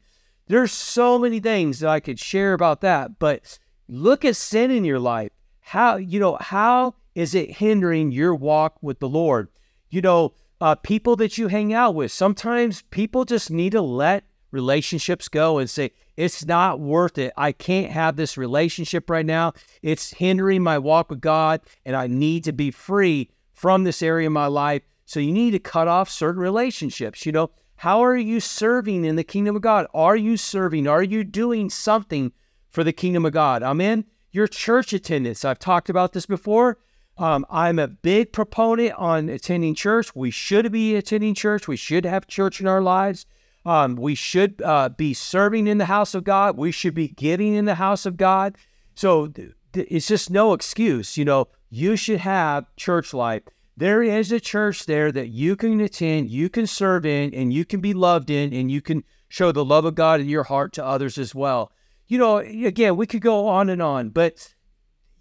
There's 0.48 0.72
so 0.72 1.20
many 1.20 1.38
things 1.38 1.78
that 1.78 1.88
I 1.88 2.00
could 2.00 2.18
share 2.18 2.52
about 2.52 2.80
that, 2.80 3.20
but 3.20 3.60
look 3.86 4.24
at 4.24 4.34
sin 4.34 4.72
in 4.72 4.84
your 4.84 4.98
life. 4.98 5.30
How, 5.66 5.96
you 5.96 6.20
know, 6.20 6.36
how 6.40 6.94
is 7.14 7.34
it 7.34 7.50
hindering 7.50 8.12
your 8.12 8.34
walk 8.34 8.76
with 8.82 8.98
the 8.98 9.08
Lord? 9.08 9.48
You 9.88 10.02
know, 10.02 10.34
uh, 10.60 10.74
people 10.74 11.16
that 11.16 11.38
you 11.38 11.48
hang 11.48 11.72
out 11.72 11.94
with, 11.94 12.12
sometimes 12.12 12.82
people 12.90 13.24
just 13.24 13.50
need 13.50 13.72
to 13.72 13.80
let 13.80 14.24
relationships 14.50 15.26
go 15.26 15.56
and 15.56 15.68
say, 15.68 15.92
it's 16.18 16.44
not 16.44 16.80
worth 16.80 17.16
it. 17.16 17.32
I 17.36 17.52
can't 17.52 17.90
have 17.90 18.16
this 18.16 18.36
relationship 18.36 19.08
right 19.08 19.24
now. 19.24 19.54
It's 19.82 20.12
hindering 20.12 20.62
my 20.62 20.78
walk 20.78 21.08
with 21.08 21.22
God, 21.22 21.62
and 21.86 21.96
I 21.96 22.08
need 22.08 22.44
to 22.44 22.52
be 22.52 22.70
free 22.70 23.30
from 23.54 23.84
this 23.84 24.02
area 24.02 24.28
of 24.28 24.34
my 24.34 24.46
life. 24.46 24.82
So 25.06 25.18
you 25.18 25.32
need 25.32 25.52
to 25.52 25.58
cut 25.58 25.88
off 25.88 26.10
certain 26.10 26.42
relationships. 26.42 27.24
You 27.24 27.32
know, 27.32 27.50
how 27.76 28.04
are 28.04 28.16
you 28.16 28.38
serving 28.38 29.06
in 29.06 29.16
the 29.16 29.24
kingdom 29.24 29.56
of 29.56 29.62
God? 29.62 29.86
Are 29.94 30.16
you 30.16 30.36
serving? 30.36 30.86
Are 30.86 31.02
you 31.02 31.24
doing 31.24 31.70
something 31.70 32.32
for 32.68 32.84
the 32.84 32.92
kingdom 32.92 33.24
of 33.24 33.32
God? 33.32 33.62
Amen. 33.62 34.04
Your 34.34 34.48
church 34.48 34.92
attendance. 34.92 35.44
I've 35.44 35.60
talked 35.60 35.88
about 35.88 36.12
this 36.12 36.26
before. 36.26 36.78
Um, 37.16 37.46
I'm 37.48 37.78
a 37.78 37.86
big 37.86 38.32
proponent 38.32 38.92
on 38.98 39.28
attending 39.28 39.76
church. 39.76 40.12
We 40.16 40.32
should 40.32 40.72
be 40.72 40.96
attending 40.96 41.36
church. 41.36 41.68
We 41.68 41.76
should 41.76 42.04
have 42.04 42.26
church 42.26 42.60
in 42.60 42.66
our 42.66 42.82
lives. 42.82 43.26
Um, 43.64 43.94
we 43.94 44.16
should 44.16 44.60
uh, 44.60 44.88
be 44.88 45.14
serving 45.14 45.68
in 45.68 45.78
the 45.78 45.84
house 45.84 46.16
of 46.16 46.24
God. 46.24 46.56
We 46.56 46.72
should 46.72 46.94
be 46.94 47.06
giving 47.06 47.54
in 47.54 47.64
the 47.64 47.76
house 47.76 48.06
of 48.06 48.16
God. 48.16 48.56
So 48.96 49.28
th- 49.28 49.52
th- 49.72 49.86
it's 49.88 50.08
just 50.08 50.30
no 50.30 50.52
excuse. 50.52 51.16
You 51.16 51.24
know, 51.24 51.46
you 51.70 51.94
should 51.94 52.18
have 52.18 52.66
church 52.74 53.14
life. 53.14 53.44
There 53.76 54.02
is 54.02 54.32
a 54.32 54.40
church 54.40 54.86
there 54.86 55.12
that 55.12 55.28
you 55.28 55.54
can 55.54 55.80
attend, 55.80 56.28
you 56.30 56.48
can 56.48 56.66
serve 56.66 57.06
in, 57.06 57.32
and 57.34 57.52
you 57.52 57.64
can 57.64 57.80
be 57.80 57.94
loved 57.94 58.30
in, 58.30 58.52
and 58.52 58.68
you 58.68 58.80
can 58.80 59.04
show 59.28 59.52
the 59.52 59.64
love 59.64 59.84
of 59.84 59.94
God 59.94 60.20
in 60.20 60.28
your 60.28 60.44
heart 60.44 60.72
to 60.72 60.84
others 60.84 61.18
as 61.18 61.36
well. 61.36 61.70
You 62.06 62.18
know, 62.18 62.38
again, 62.38 62.96
we 62.96 63.06
could 63.06 63.22
go 63.22 63.48
on 63.48 63.70
and 63.70 63.80
on, 63.80 64.10
but 64.10 64.54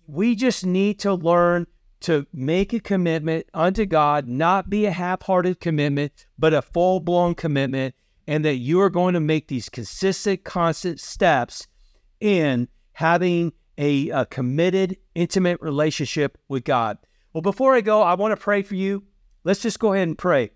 we 0.08 0.36
just 0.36 0.66
need 0.66 1.00
to 1.00 1.14
learn 1.14 1.68
to 2.02 2.28
make 2.34 2.74
a 2.74 2.80
commitment 2.82 3.46
unto 3.54 3.86
God, 3.86 4.28
not 4.28 4.70
be 4.70 4.86
a 4.86 4.92
half 4.92 5.22
hearted 5.22 5.62
commitment, 5.62 6.26
but 6.38 6.54
a 6.54 6.62
full 6.62 7.00
blown 7.00 7.34
commitment 7.34 7.96
and 8.28 8.44
that 8.46 8.56
you 8.56 8.80
are 8.82 8.90
going 8.90 9.14
to 9.14 9.20
make 9.20 9.48
these 9.48 9.70
consistent, 9.70 10.44
constant 10.44 11.00
steps 11.00 11.68
in 12.20 12.68
having 12.94 13.54
a, 13.78 14.10
a, 14.10 14.26
committed, 14.26 14.98
intimate 15.16 15.60
relationship 15.62 16.38
with 16.48 16.64
God. 16.64 16.98
Well, 17.34 17.42
before 17.42 17.74
I 17.74 17.82
go, 17.82 18.02
I 18.02 18.14
want 18.14 18.32
to 18.32 18.42
pray 18.42 18.62
for 18.62 18.76
you. 18.76 19.04
Let's 19.44 19.62
just 19.62 19.80
go 19.80 19.94
ahead 19.94 20.08
and 20.08 20.18
pray. 20.18 20.52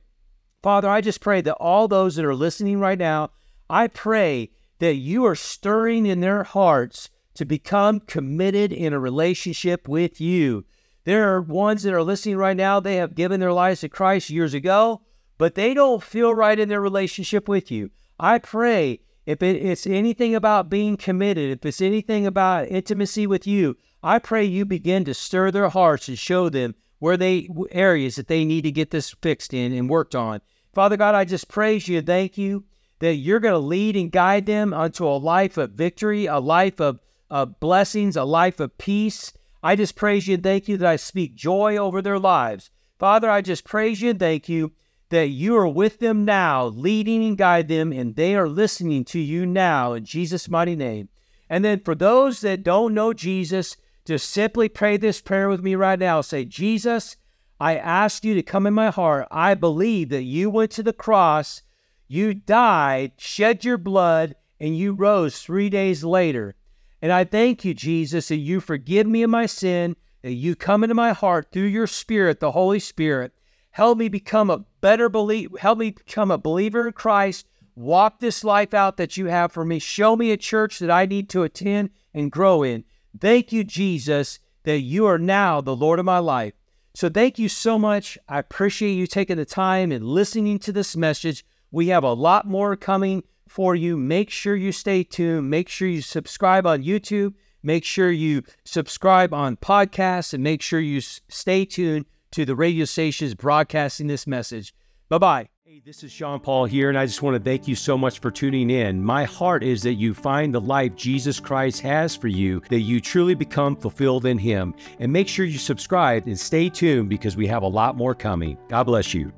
Father, 0.61 0.89
I 0.89 1.01
just 1.01 1.21
pray 1.21 1.41
that 1.41 1.55
all 1.55 1.87
those 1.87 2.15
that 2.15 2.25
are 2.25 2.35
listening 2.35 2.79
right 2.79 2.97
now, 2.97 3.31
I 3.69 3.87
pray 3.87 4.51
that 4.79 4.95
you 4.95 5.25
are 5.25 5.35
stirring 5.35 6.05
in 6.05 6.19
their 6.19 6.43
hearts 6.43 7.09
to 7.35 7.45
become 7.45 7.99
committed 7.99 8.71
in 8.71 8.93
a 8.93 8.99
relationship 8.99 9.87
with 9.87 10.19
you. 10.19 10.65
There 11.03 11.33
are 11.33 11.41
ones 11.41 11.83
that 11.83 11.93
are 11.93 12.03
listening 12.03 12.37
right 12.37 12.57
now, 12.57 12.79
they 12.79 12.95
have 12.95 13.15
given 13.15 13.39
their 13.39 13.53
lives 13.53 13.81
to 13.81 13.89
Christ 13.89 14.29
years 14.29 14.53
ago 14.53 15.01
but 15.37 15.55
they 15.55 15.73
don't 15.73 16.03
feel 16.03 16.33
right 16.33 16.57
in 16.57 16.69
their 16.69 16.81
relationship 16.81 17.47
with 17.47 17.71
you. 17.71 17.91
I 18.19 18.39
pray 18.39 19.01
if 19.25 19.43
it's 19.43 19.85
anything 19.85 20.33
about 20.35 20.69
being 20.69 20.97
committed, 20.97 21.51
if 21.51 21.65
it's 21.65 21.81
anything 21.81 22.25
about 22.25 22.69
intimacy 22.69 23.27
with 23.27 23.45
you, 23.45 23.77
I 24.01 24.19
pray 24.19 24.45
you 24.45 24.65
begin 24.65 25.03
to 25.05 25.13
stir 25.13 25.51
their 25.51 25.69
hearts 25.69 26.07
and 26.07 26.17
show 26.17 26.49
them 26.49 26.75
where 26.99 27.17
they 27.17 27.49
areas 27.71 28.15
that 28.15 28.27
they 28.27 28.45
need 28.45 28.61
to 28.61 28.71
get 28.71 28.91
this 28.91 29.11
fixed 29.21 29.53
in 29.53 29.73
and 29.73 29.89
worked 29.89 30.15
on. 30.15 30.41
Father 30.73 30.97
God, 30.97 31.13
I 31.13 31.25
just 31.25 31.49
praise 31.49 31.87
you 31.87 31.99
and 31.99 32.07
thank 32.07 32.37
you 32.37 32.63
that 32.99 33.15
you're 33.15 33.39
going 33.39 33.53
to 33.53 33.59
lead 33.59 33.95
and 33.95 34.11
guide 34.11 34.45
them 34.45 34.73
unto 34.73 35.05
a 35.05 35.17
life 35.17 35.57
of 35.57 35.71
victory, 35.71 36.25
a 36.25 36.39
life 36.39 36.79
of, 36.79 36.99
of 37.29 37.59
blessings, 37.59 38.15
a 38.15 38.23
life 38.23 38.59
of 38.59 38.77
peace. 38.77 39.33
I 39.61 39.75
just 39.75 39.95
praise 39.95 40.27
you 40.27 40.35
and 40.35 40.43
thank 40.43 40.67
you 40.67 40.77
that 40.77 40.87
I 40.87 40.95
speak 40.95 41.35
joy 41.35 41.77
over 41.77 42.01
their 42.01 42.19
lives. 42.19 42.69
Father, 42.99 43.29
I 43.29 43.41
just 43.41 43.63
praise 43.63 44.01
you 44.01 44.11
and 44.11 44.19
thank 44.19 44.49
you 44.49 44.71
that 45.09 45.29
you 45.29 45.55
are 45.55 45.67
with 45.67 45.99
them 45.99 46.25
now, 46.25 46.65
leading 46.65 47.23
and 47.23 47.37
guide 47.37 47.67
them, 47.67 47.93
and 47.93 48.15
they 48.15 48.35
are 48.35 48.49
listening 48.49 49.05
to 49.05 49.19
you 49.19 49.45
now 49.45 49.93
in 49.93 50.03
Jesus' 50.03 50.49
mighty 50.49 50.75
name. 50.75 51.09
And 51.49 51.63
then 51.63 51.79
for 51.79 51.95
those 51.95 52.41
that 52.41 52.63
don't 52.63 52.93
know 52.93 53.13
Jesus, 53.13 53.77
just 54.05 54.29
simply 54.29 54.67
pray 54.67 54.97
this 54.97 55.21
prayer 55.21 55.47
with 55.49 55.61
me 55.61 55.75
right 55.75 55.99
now. 55.99 56.21
Say, 56.21 56.43
Jesus, 56.45 57.15
I 57.59 57.77
ask 57.77 58.23
you 58.25 58.35
to 58.35 58.43
come 58.43 58.67
in 58.67 58.73
my 58.73 58.89
heart. 58.89 59.27
I 59.31 59.53
believe 59.53 60.09
that 60.09 60.23
you 60.23 60.49
went 60.49 60.71
to 60.71 60.83
the 60.83 60.93
cross, 60.93 61.61
you 62.07 62.33
died, 62.33 63.13
shed 63.17 63.65
your 63.65 63.77
blood, 63.77 64.35
and 64.59 64.77
you 64.77 64.93
rose 64.93 65.39
three 65.39 65.69
days 65.69 66.03
later. 66.03 66.55
And 67.01 67.11
I 67.11 67.23
thank 67.23 67.63
you, 67.63 67.73
Jesus, 67.73 68.29
that 68.29 68.37
you 68.37 68.59
forgive 68.59 69.05
me 69.07 69.23
of 69.23 69.29
my 69.29 69.45
sin, 69.45 69.95
that 70.21 70.33
you 70.33 70.55
come 70.55 70.83
into 70.83 70.95
my 70.95 71.13
heart 71.13 71.49
through 71.51 71.63
your 71.63 71.87
Spirit, 71.87 72.39
the 72.39 72.51
Holy 72.51 72.79
Spirit. 72.79 73.33
Help 73.71 73.97
me 73.97 74.09
become 74.09 74.49
a 74.49 74.65
better 74.81 75.09
believer. 75.09 75.57
Help 75.59 75.77
me 75.77 75.91
become 75.91 76.31
a 76.31 76.37
believer 76.37 76.87
in 76.87 76.93
Christ. 76.93 77.45
Walk 77.75 78.19
this 78.19 78.43
life 78.43 78.73
out 78.73 78.97
that 78.97 79.17
you 79.17 79.27
have 79.27 79.51
for 79.51 79.63
me. 79.63 79.77
Show 79.77 80.15
me 80.15 80.31
a 80.31 80.37
church 80.37 80.79
that 80.79 80.89
I 80.89 81.05
need 81.05 81.29
to 81.29 81.43
attend 81.43 81.91
and 82.13 82.31
grow 82.31 82.63
in. 82.63 82.83
Thank 83.19 83.51
you, 83.51 83.63
Jesus, 83.63 84.39
that 84.63 84.79
you 84.79 85.05
are 85.05 85.19
now 85.19 85.61
the 85.61 85.75
Lord 85.75 85.99
of 85.99 86.05
my 86.05 86.17
life. 86.17 86.53
So 86.95 87.09
thank 87.09 87.37
you 87.37 87.47
so 87.47 87.77
much. 87.77 88.17
I 88.27 88.39
appreciate 88.39 88.93
you 88.93 89.05
taking 89.05 89.37
the 89.37 89.45
time 89.45 89.91
and 89.91 90.03
listening 90.03 90.57
to 90.59 90.71
this 90.71 90.97
message. 90.97 91.45
We 91.71 91.87
have 91.87 92.03
a 92.03 92.13
lot 92.13 92.47
more 92.47 92.75
coming 92.75 93.23
for 93.47 93.75
you. 93.75 93.97
Make 93.97 94.29
sure 94.29 94.55
you 94.55 94.71
stay 94.71 95.03
tuned. 95.03 95.49
Make 95.49 95.69
sure 95.69 95.87
you 95.87 96.01
subscribe 96.01 96.65
on 96.65 96.83
YouTube. 96.83 97.33
Make 97.63 97.83
sure 97.83 98.11
you 98.11 98.43
subscribe 98.63 99.33
on 99.33 99.57
podcasts 99.57 100.33
and 100.33 100.43
make 100.43 100.61
sure 100.61 100.79
you 100.79 101.01
stay 101.01 101.65
tuned 101.65 102.05
to 102.31 102.45
the 102.45 102.55
radio 102.55 102.85
stations 102.85 103.33
broadcasting 103.33 104.07
this 104.07 104.27
message. 104.27 104.73
Bye 105.09 105.17
bye. 105.17 105.49
Hey, 105.65 105.81
this 105.85 106.03
is 106.03 106.11
Sean 106.11 106.39
Paul 106.39 106.65
here, 106.65 106.87
and 106.87 106.97
I 106.97 107.05
just 107.05 107.21
want 107.21 107.35
to 107.35 107.43
thank 107.43 107.67
you 107.67 107.75
so 107.75 107.97
much 107.97 108.19
for 108.19 108.31
tuning 108.31 108.69
in. 108.69 109.03
My 109.03 109.25
heart 109.25 109.63
is 109.63 109.83
that 109.83 109.95
you 109.95 110.13
find 110.13 110.53
the 110.53 110.61
life 110.61 110.95
Jesus 110.95 111.39
Christ 111.39 111.81
has 111.81 112.15
for 112.15 112.29
you, 112.29 112.61
that 112.69 112.79
you 112.79 113.01
truly 113.01 113.35
become 113.35 113.75
fulfilled 113.75 114.25
in 114.25 114.37
Him. 114.37 114.73
And 114.99 115.11
make 115.11 115.27
sure 115.27 115.45
you 115.45 115.57
subscribe 115.57 116.25
and 116.27 116.39
stay 116.39 116.69
tuned 116.69 117.09
because 117.09 117.35
we 117.35 117.47
have 117.47 117.63
a 117.63 117.67
lot 117.67 117.97
more 117.97 118.15
coming. 118.15 118.57
God 118.69 118.85
bless 118.85 119.13
you. 119.13 119.33